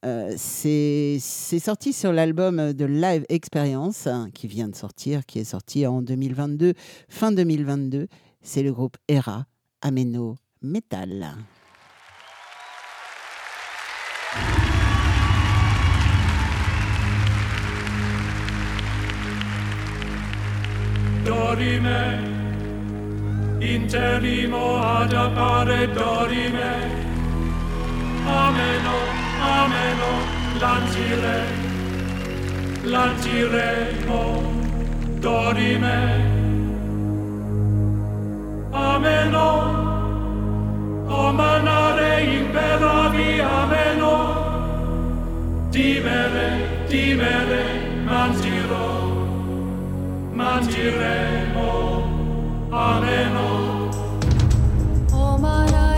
[0.07, 5.85] Euh, c'est sorti sur l'album de Live Experience qui vient de sortir, qui est sorti
[5.87, 6.75] en 2022,
[7.09, 8.07] fin 2022.
[8.43, 9.47] C'est le groupe Era
[9.87, 11.47] Ameno Metal.
[21.23, 22.21] Dorime,
[23.61, 26.75] interimo ad appare dorime.
[28.25, 28.97] Ameno,
[29.39, 30.11] ameno,
[30.59, 31.45] lancire,
[32.83, 34.43] lanciremo,
[35.21, 36.46] dorime.
[38.77, 39.49] ameno.
[41.09, 44.15] O manare imperavi ameno.
[45.75, 46.49] Dimere
[46.91, 47.65] dimere
[48.09, 48.87] mangiro.
[50.41, 51.71] Mangiremo.
[52.71, 53.49] Ameno.
[55.13, 55.96] O manare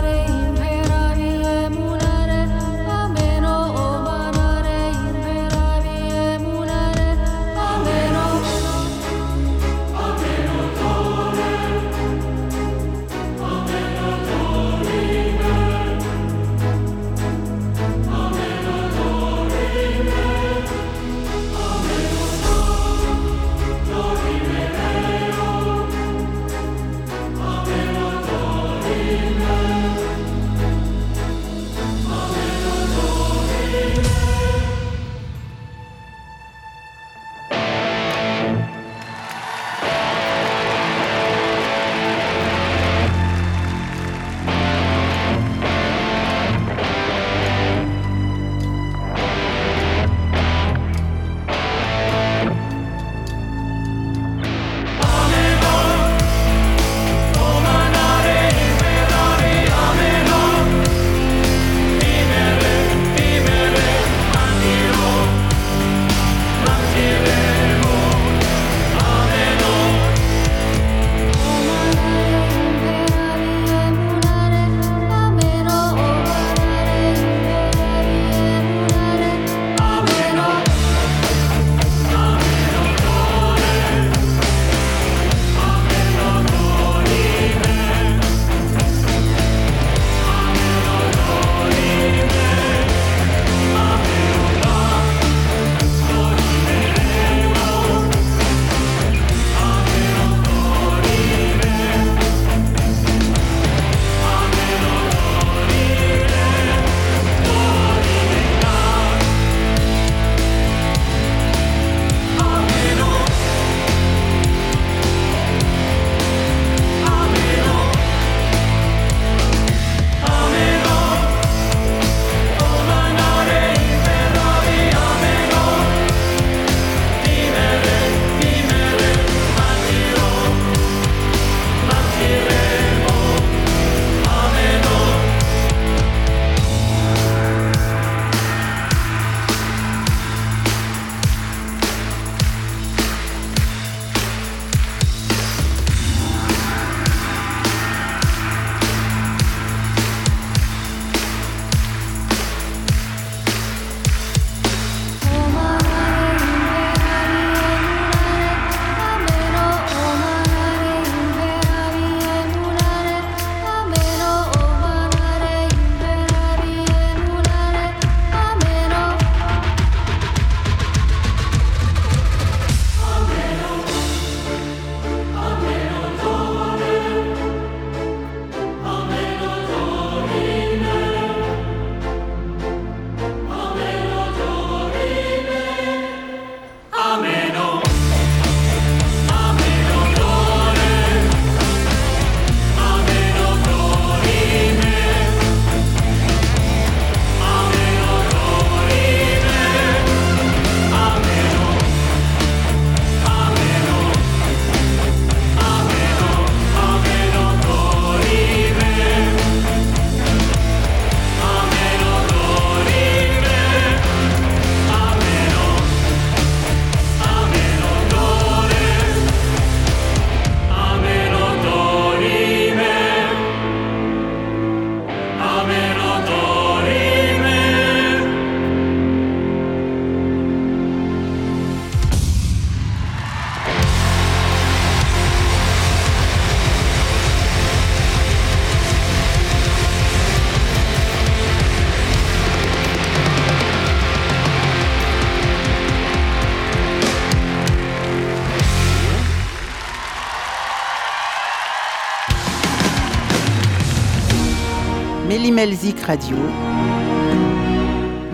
[255.59, 256.37] Melzik Radio.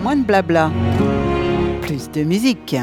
[0.03, 0.71] Moins de blabla,
[1.81, 2.73] plus de musique.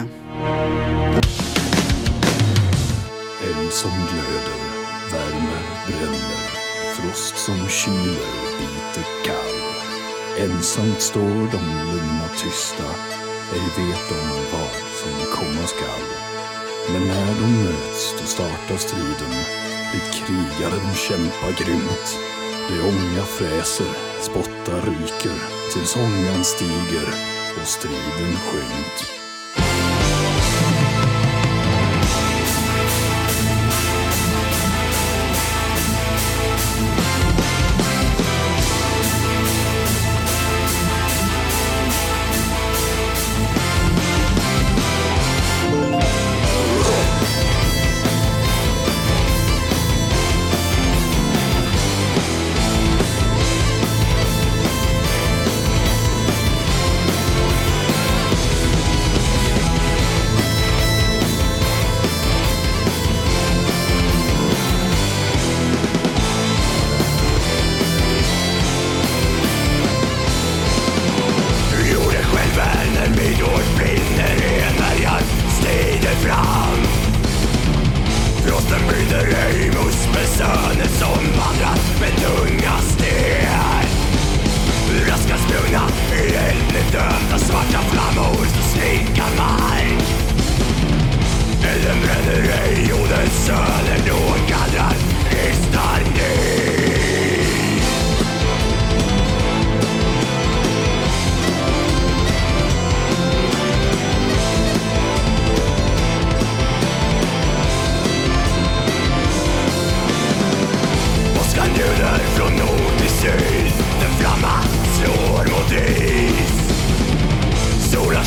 [3.49, 4.61] En som glöder,
[5.13, 6.43] värme bränner
[6.95, 9.55] Frost som kyler, biter kall.
[10.39, 11.63] Ensamt står de
[11.93, 12.89] lugna tysta
[13.55, 14.21] Ej vet de
[14.53, 16.07] vad som komma skall.
[16.93, 19.35] Men när de möts, då startar striden.
[19.93, 22.19] Dit krigaren de kämpar grymt.
[22.69, 25.39] Det ånga fräser, spottar ryker
[25.73, 27.09] Tills ångan stiger
[27.61, 29.22] och striden skymt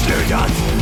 [0.06, 0.75] Students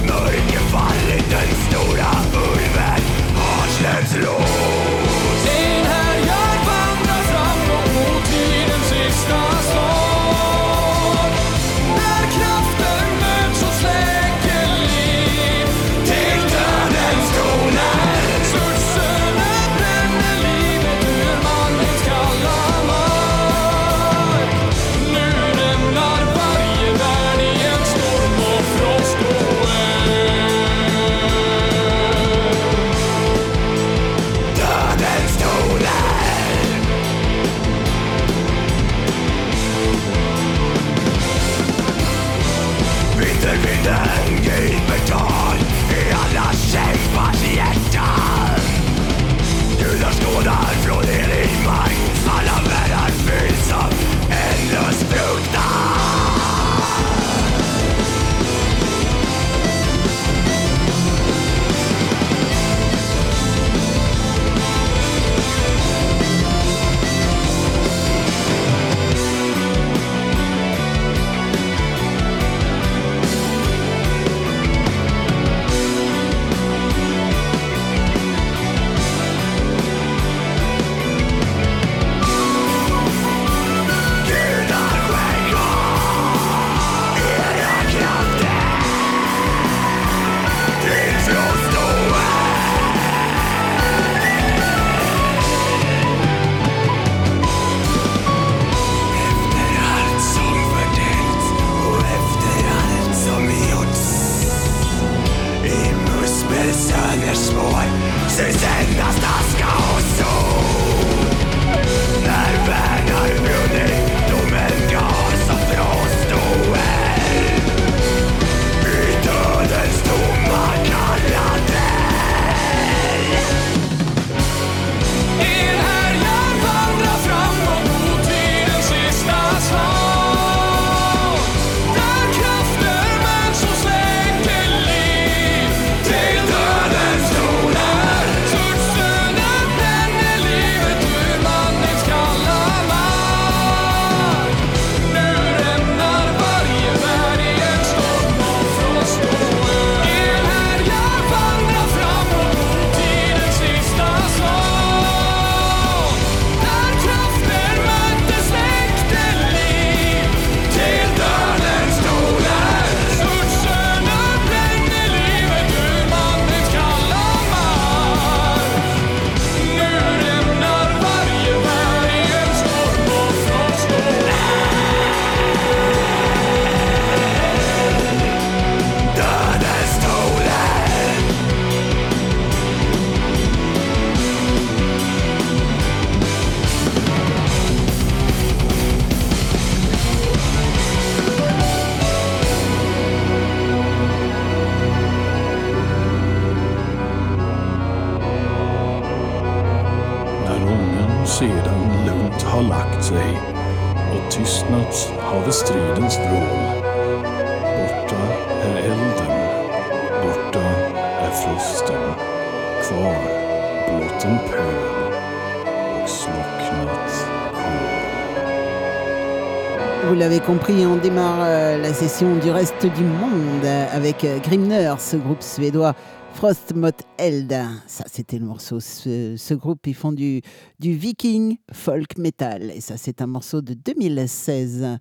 [220.45, 225.41] compris, on démarre euh, la session du reste du monde avec euh, Grimner, ce groupe
[225.41, 225.95] suédois.
[226.33, 227.53] Frostmot Eld,
[227.85, 228.79] ça c'était le morceau.
[228.79, 230.41] Ce, ce groupe, ils font du,
[230.79, 232.71] du viking folk metal.
[232.71, 234.97] Et ça, c'est un morceau de 2016.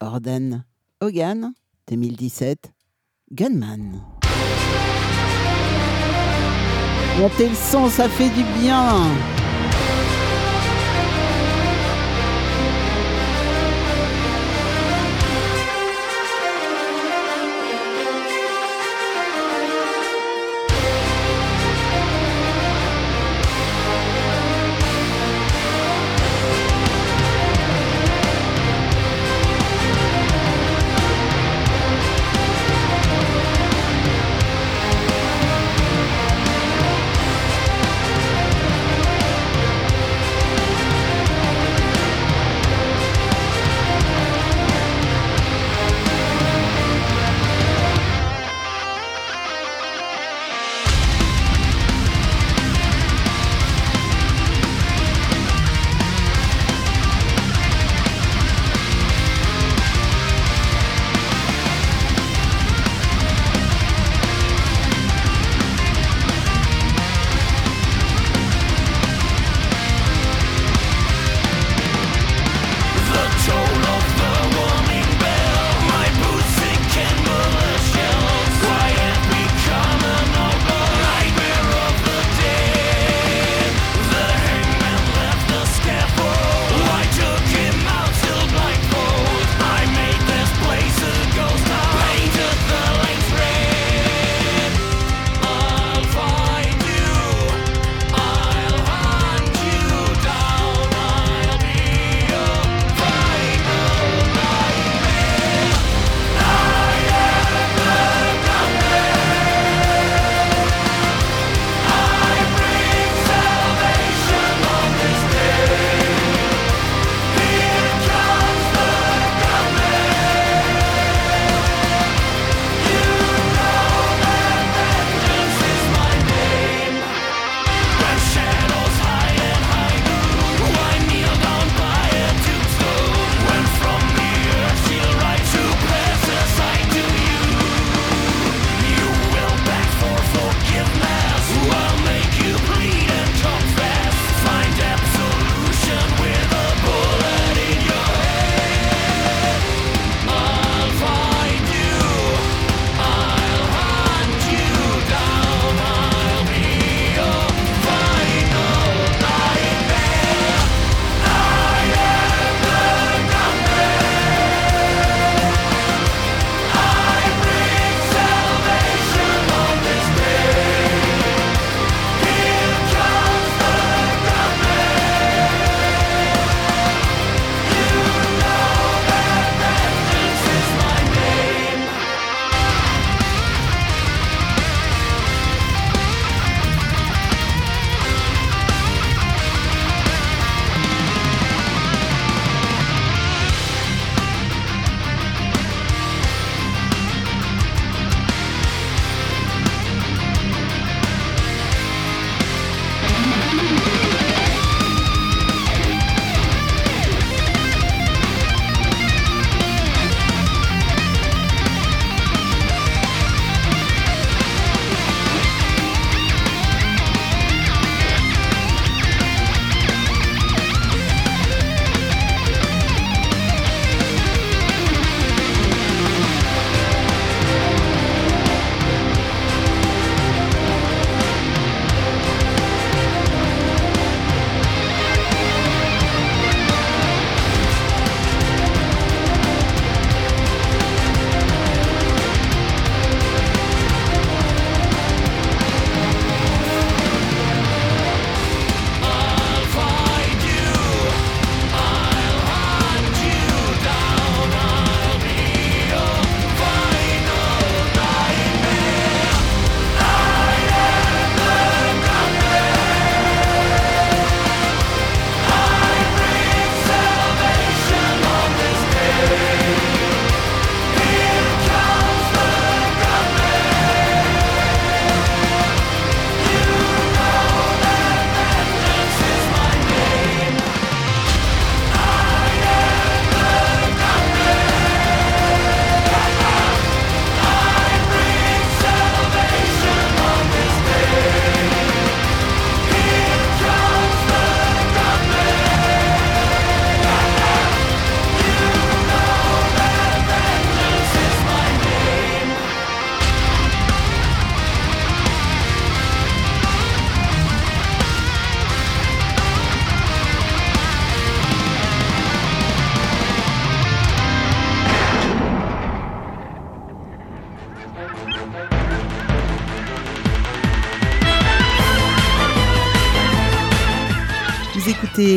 [0.00, 0.64] Orden
[1.00, 1.52] Hogan,
[1.88, 2.72] 2017.
[3.30, 4.02] Gunman.
[7.18, 9.06] Montez le son, ça fait du bien.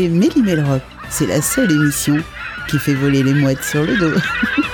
[0.05, 0.81] Écoutez Méli.
[1.09, 2.17] C'est la seule émission
[2.67, 4.11] qui fait voler les mouettes sur le dos.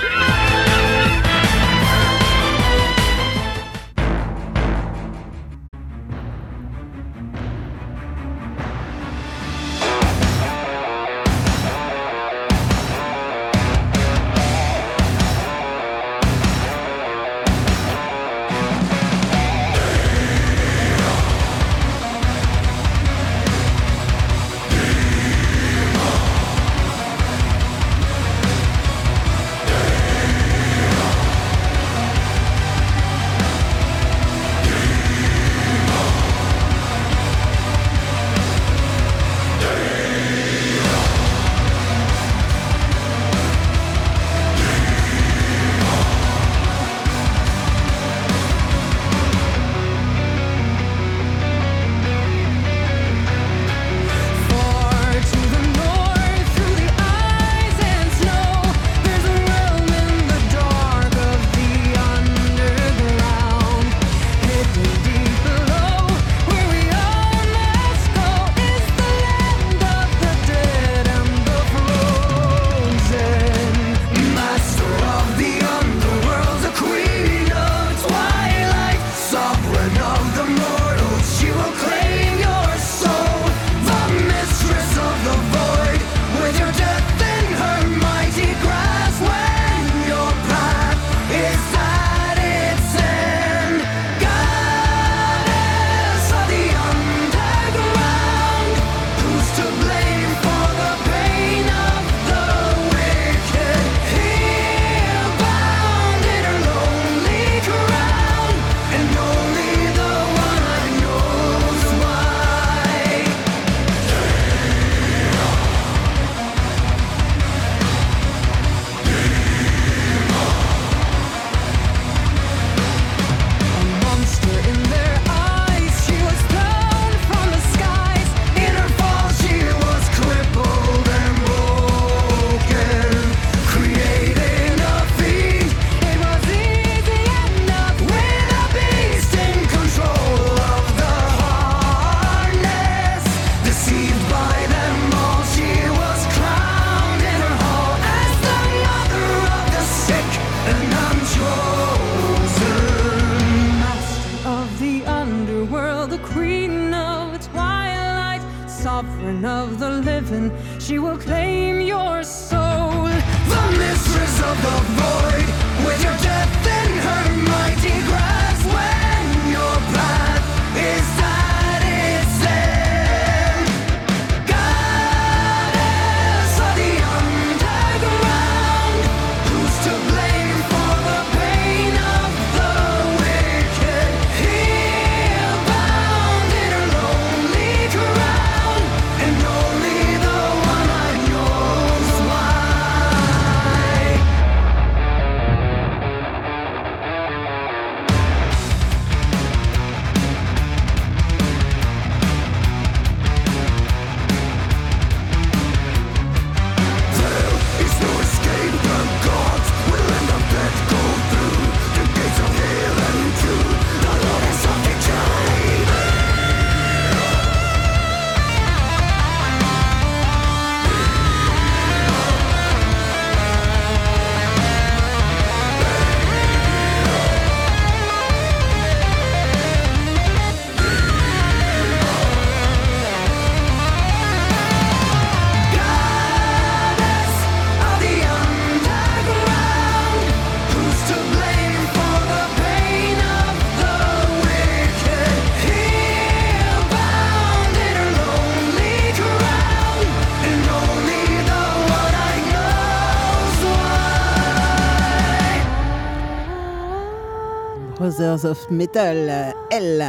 [258.44, 260.04] Of Metal, elle,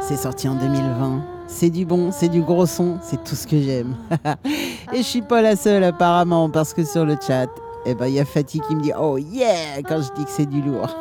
[0.00, 1.24] c'est sorti en 2020.
[1.48, 3.94] C'est du bon, c'est du gros son, c'est tout ce que j'aime.
[4.92, 7.46] Et je suis pas la seule apparemment, parce que sur le chat,
[7.86, 10.30] eh ben, il y a Fatih qui me dit Oh yeah quand je dis que
[10.30, 10.94] c'est du lourd.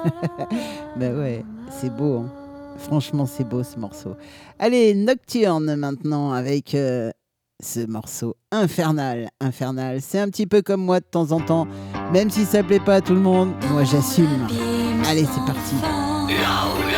[0.97, 2.19] ben ouais, c'est beau.
[2.19, 2.31] hein.
[2.77, 4.15] Franchement, c'est beau ce morceau.
[4.59, 7.09] Allez, Nocturne maintenant avec euh,
[7.63, 9.29] ce morceau infernal.
[9.41, 11.67] Infernal, c'est un petit peu comme moi de temps en temps.
[12.13, 14.47] Même si ça plaît pas à tout le monde, moi j'assume.
[15.07, 15.75] Allez, c'est parti.
[16.27, 16.94] Não, não.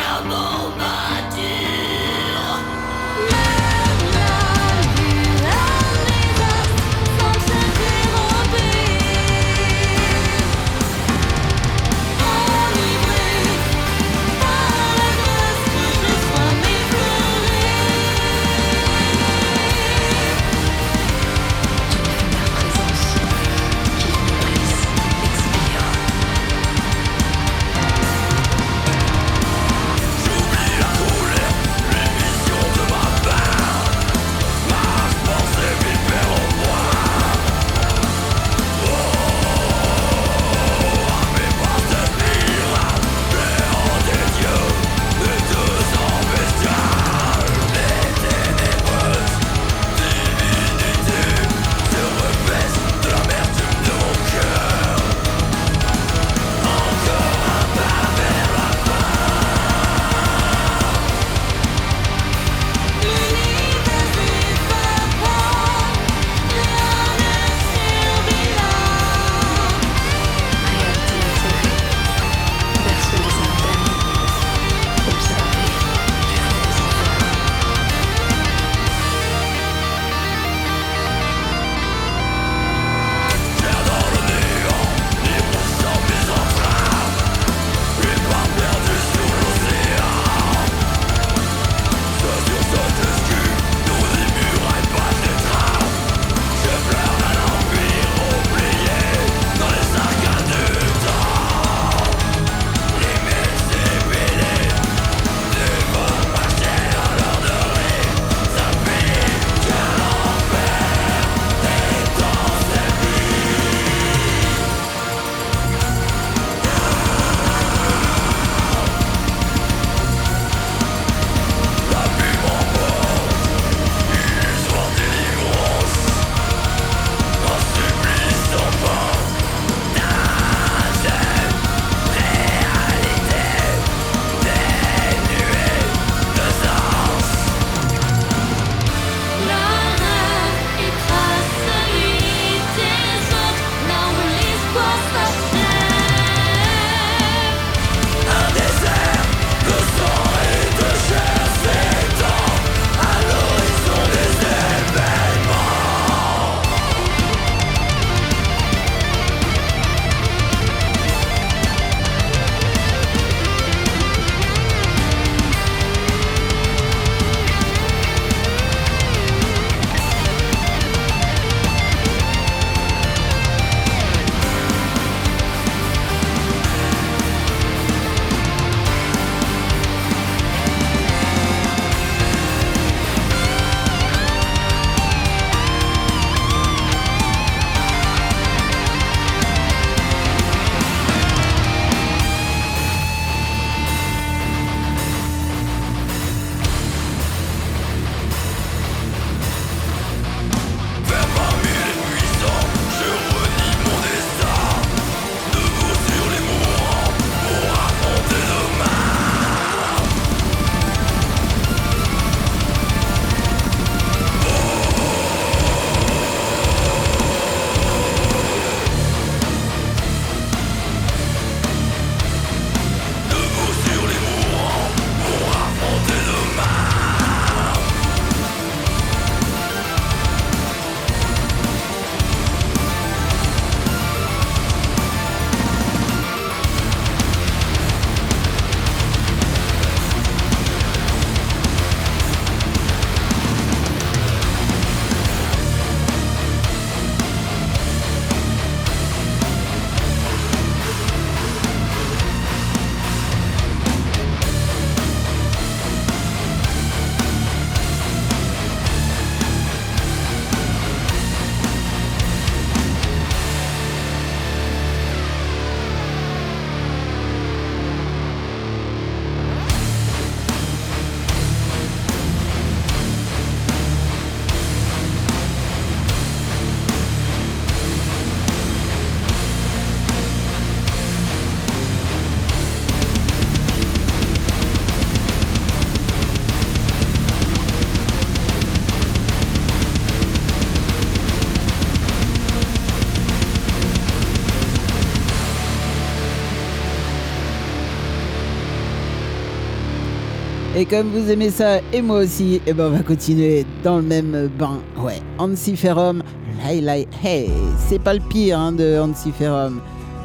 [300.78, 304.04] Et comme vous aimez ça, et moi aussi, et ben on va continuer dans le
[304.04, 304.78] même bain.
[304.96, 306.22] Ouais, Ansiferum,
[306.62, 307.50] Lai Lai Hey.
[307.88, 309.80] C'est pas le pire hein, de Ansiferum.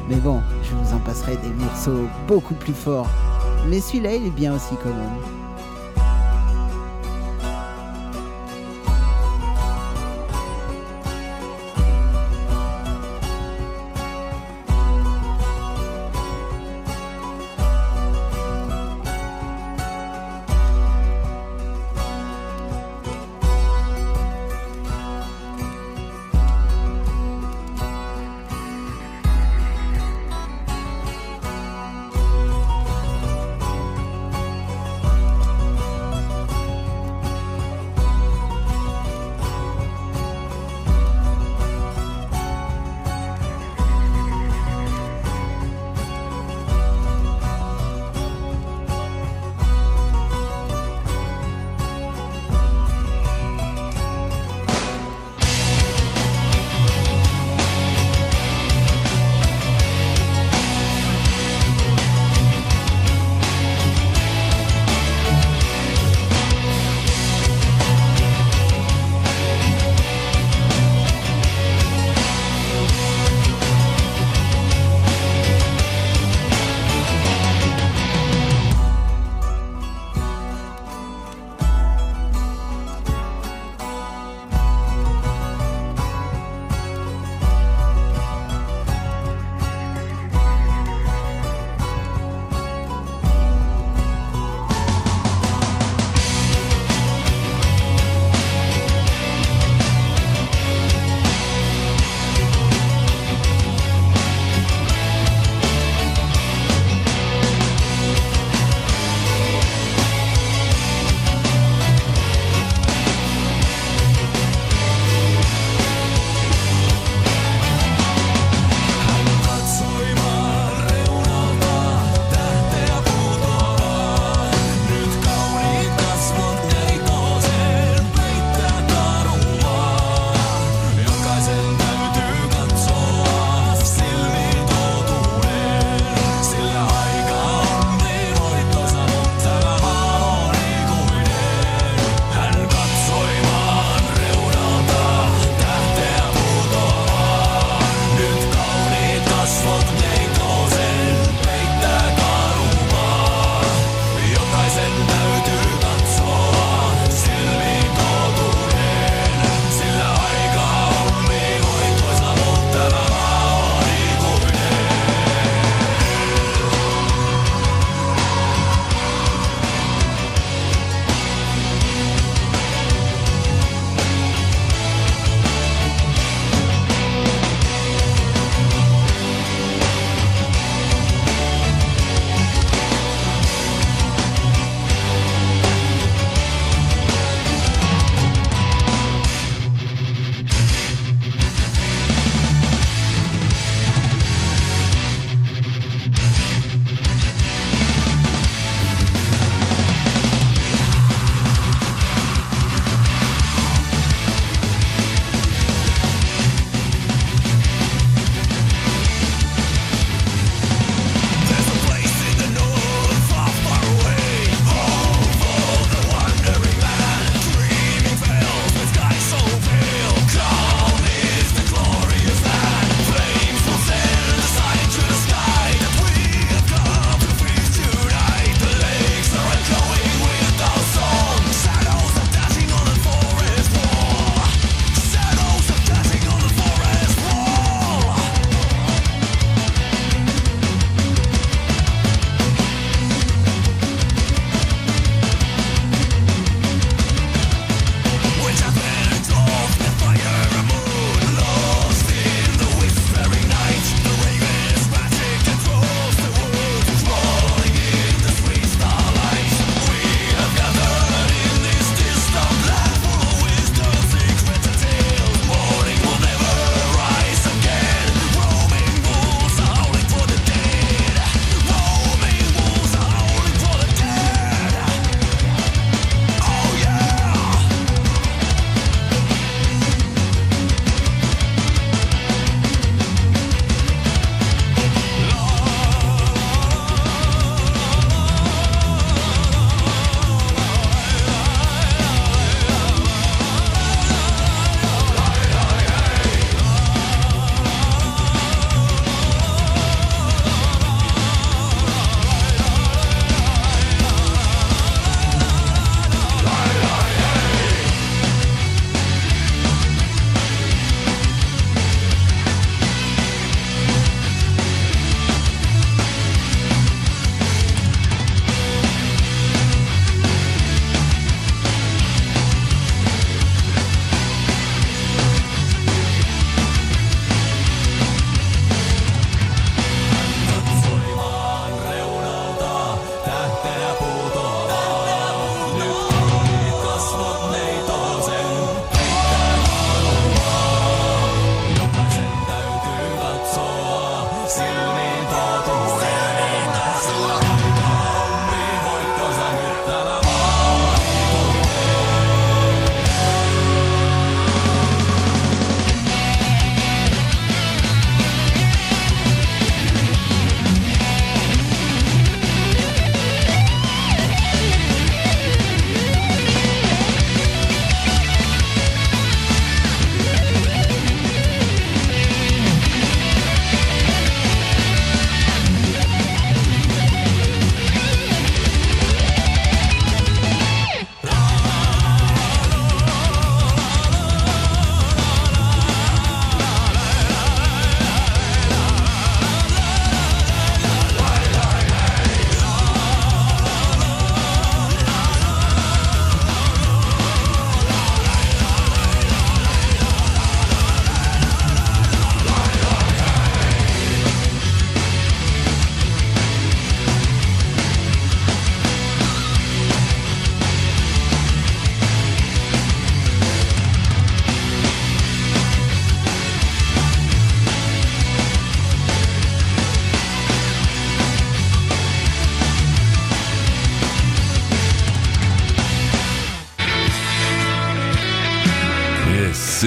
[0.08, 3.10] Mais bon, je vous en passerai des morceaux beaucoup plus forts.
[3.68, 5.43] Mais celui-là, il est bien aussi quand même.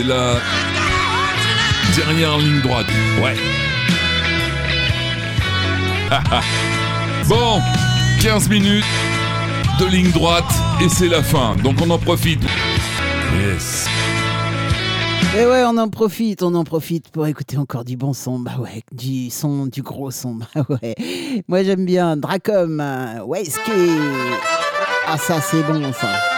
[0.08, 0.36] La
[1.96, 2.86] dernière ligne droite.
[3.22, 3.36] Ouais.
[7.28, 7.60] bon,
[8.22, 8.86] 15 minutes
[9.80, 10.46] de ligne droite
[10.82, 11.56] et c'est la fin.
[11.58, 12.42] Donc on en profite.
[13.38, 13.88] Yes.
[15.38, 18.40] Et ouais, on en profite, on en profite pour écouter encore du bon son.
[18.40, 20.36] Bah ouais, du son, du gros son.
[20.56, 20.96] Bah ouais.
[21.48, 23.92] Moi j'aime bien Dracom, euh, Wesky.
[25.06, 26.37] Ah ça c'est bon ça.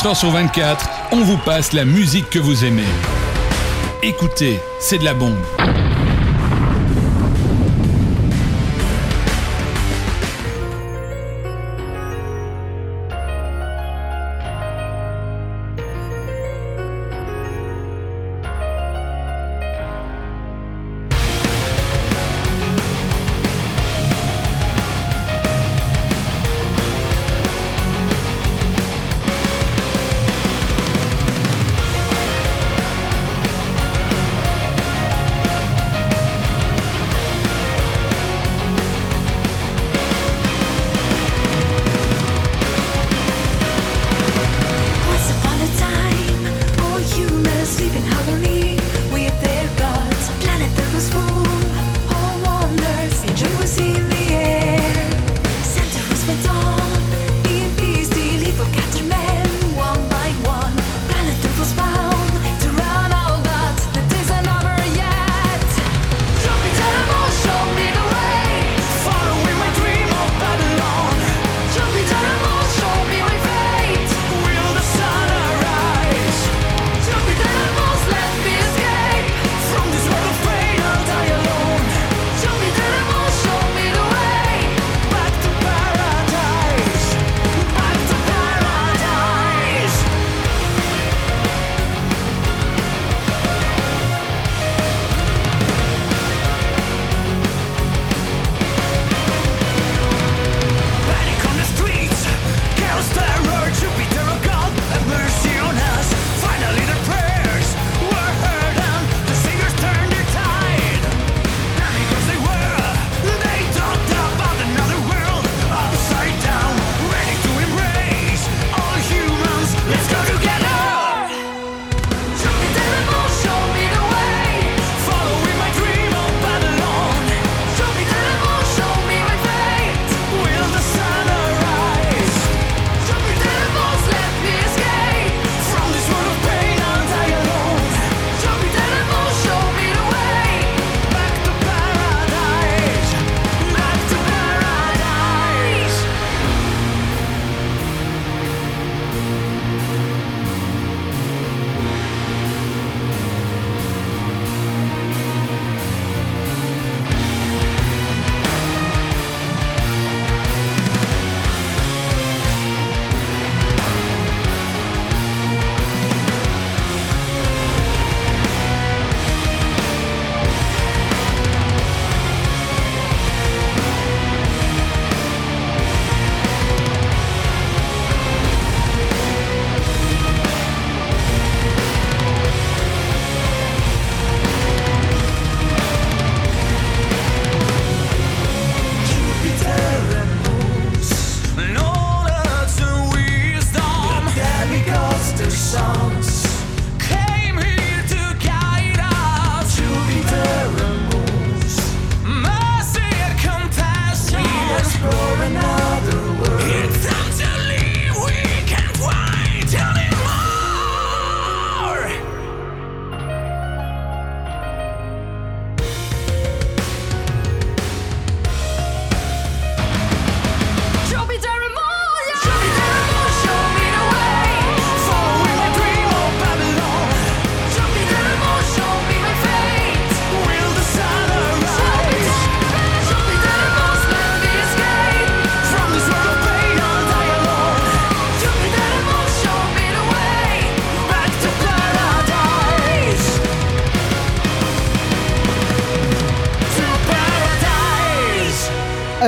[0.00, 2.86] 24h sur 24, on vous passe la musique que vous aimez.
[4.02, 5.36] Écoutez, c'est de la bombe.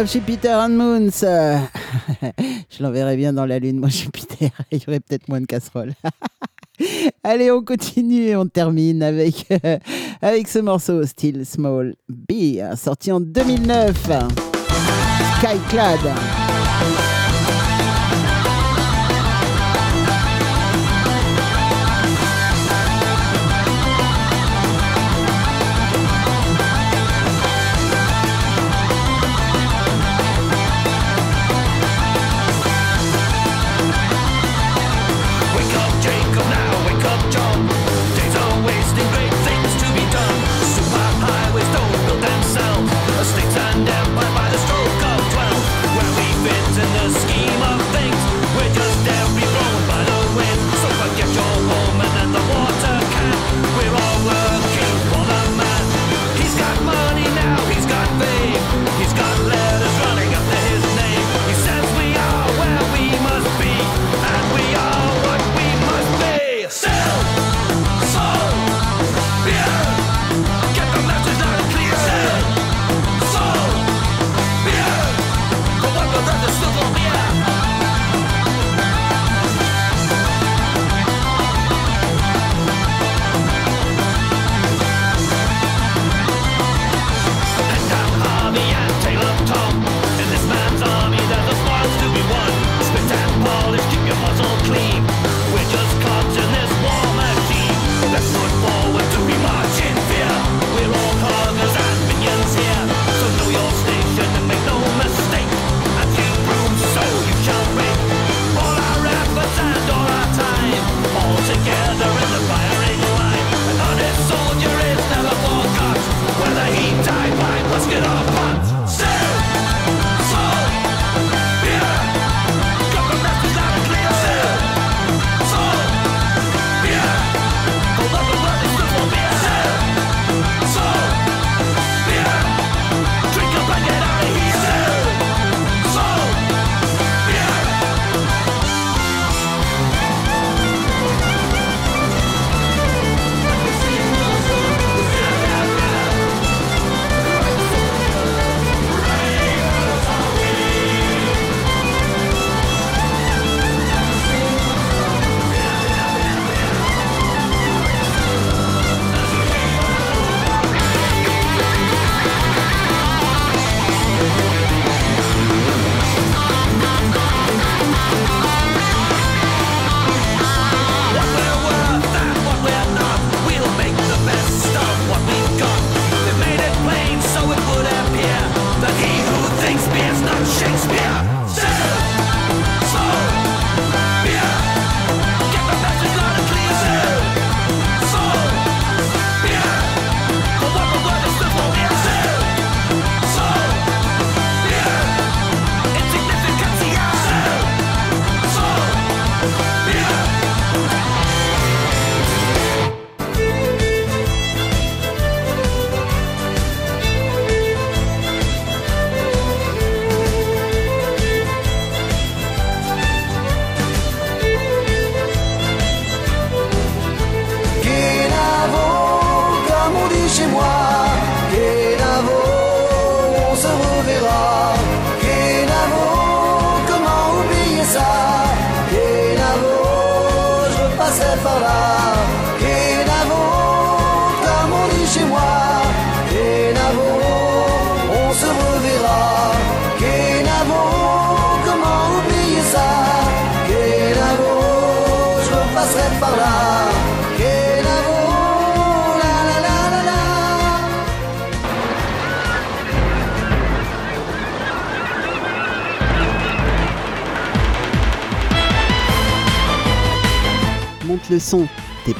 [0.02, 1.10] grave, je suis Peter and Moons.
[2.70, 4.50] je l'enverrai bien dans la lune, moi je suis Peter.
[4.72, 5.92] Il y aurait peut-être moins de casseroles.
[7.24, 9.78] Allez, on continue et on termine avec, euh,
[10.20, 14.08] avec ce morceau Still Small B, sorti en 2009.
[15.38, 16.00] Skyclad.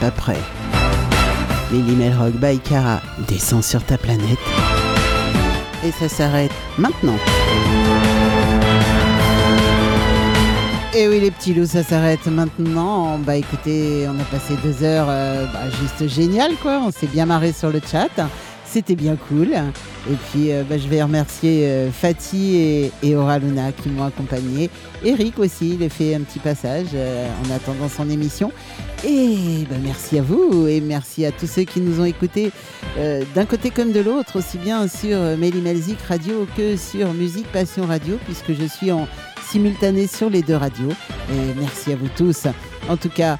[0.02, 0.42] pas prêt.
[1.70, 4.40] Lily Melrock by Cara descend sur ta planète.
[5.86, 7.16] Et ça s'arrête maintenant.
[10.96, 13.16] Et oui les petits loups, ça s'arrête maintenant.
[13.18, 16.82] Bah écoutez, on a passé deux heures euh, bah, juste génial quoi.
[16.84, 18.10] On s'est bien marré sur le chat.
[18.64, 19.52] C'était bien cool.
[19.52, 24.04] Et puis euh, bah, je vais remercier euh, Fatih et, et Aura Luna qui m'ont
[24.04, 24.68] accompagné.
[25.04, 28.50] Eric aussi, il a fait un petit passage en attendant son émission.
[29.04, 32.52] Et bah, merci à vous et merci à tous ceux qui nous ont écoutés
[32.98, 37.12] euh, d'un côté comme de l'autre, aussi bien sur euh, Méli Melzik Radio que sur
[37.12, 39.08] Musique Passion Radio, puisque je suis en
[39.42, 40.92] simultané sur les deux radios.
[41.32, 42.46] Et merci à vous tous.
[42.88, 43.38] En tout cas,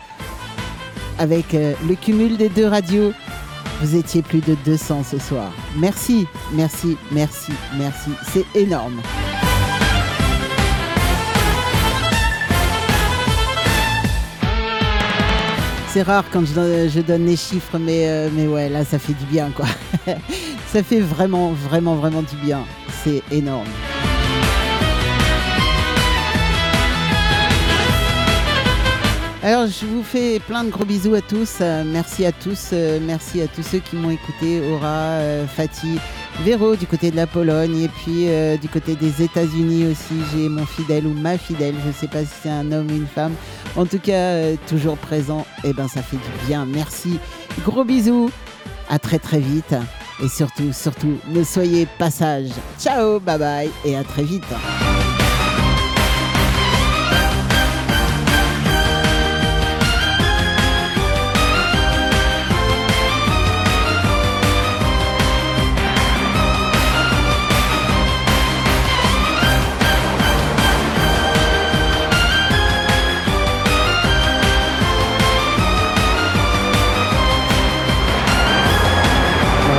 [1.18, 3.12] avec euh, le cumul des deux radios,
[3.80, 5.52] vous étiez plus de 200 ce soir.
[5.76, 8.10] Merci, merci, merci, merci.
[8.32, 9.00] C'est énorme.
[15.92, 19.26] C'est rare quand je donne, les chiffres, mais, euh, mais ouais, là, ça fait du
[19.26, 19.66] bien, quoi.
[20.72, 22.60] ça fait vraiment, vraiment, vraiment du bien.
[23.04, 23.66] C'est énorme.
[29.42, 31.58] Alors, je vous fais plein de gros bisous à tous.
[31.60, 32.70] Euh, merci à tous.
[32.72, 34.62] euh, merci à tous ceux qui m'ont écouté.
[34.72, 35.18] Aura,
[35.54, 35.98] Fatih,
[36.42, 37.82] Véro du côté de la Pologne.
[37.82, 38.28] Et puis
[38.58, 41.74] du côté des États-Unis aussi, j'ai mon fidèle ou ma fidèle.
[41.82, 43.34] Je ne sais pas si c'est un homme ou une femme.
[43.76, 45.46] En tout cas, euh, toujours présent.
[45.64, 46.66] Et ben, ça fait du bien.
[46.66, 47.18] Merci.
[47.64, 48.30] Gros bisous.
[48.88, 49.74] À très très vite.
[50.22, 52.50] Et surtout, surtout, ne soyez pas sages.
[52.78, 53.70] Ciao, bye bye.
[53.84, 54.44] Et à très vite.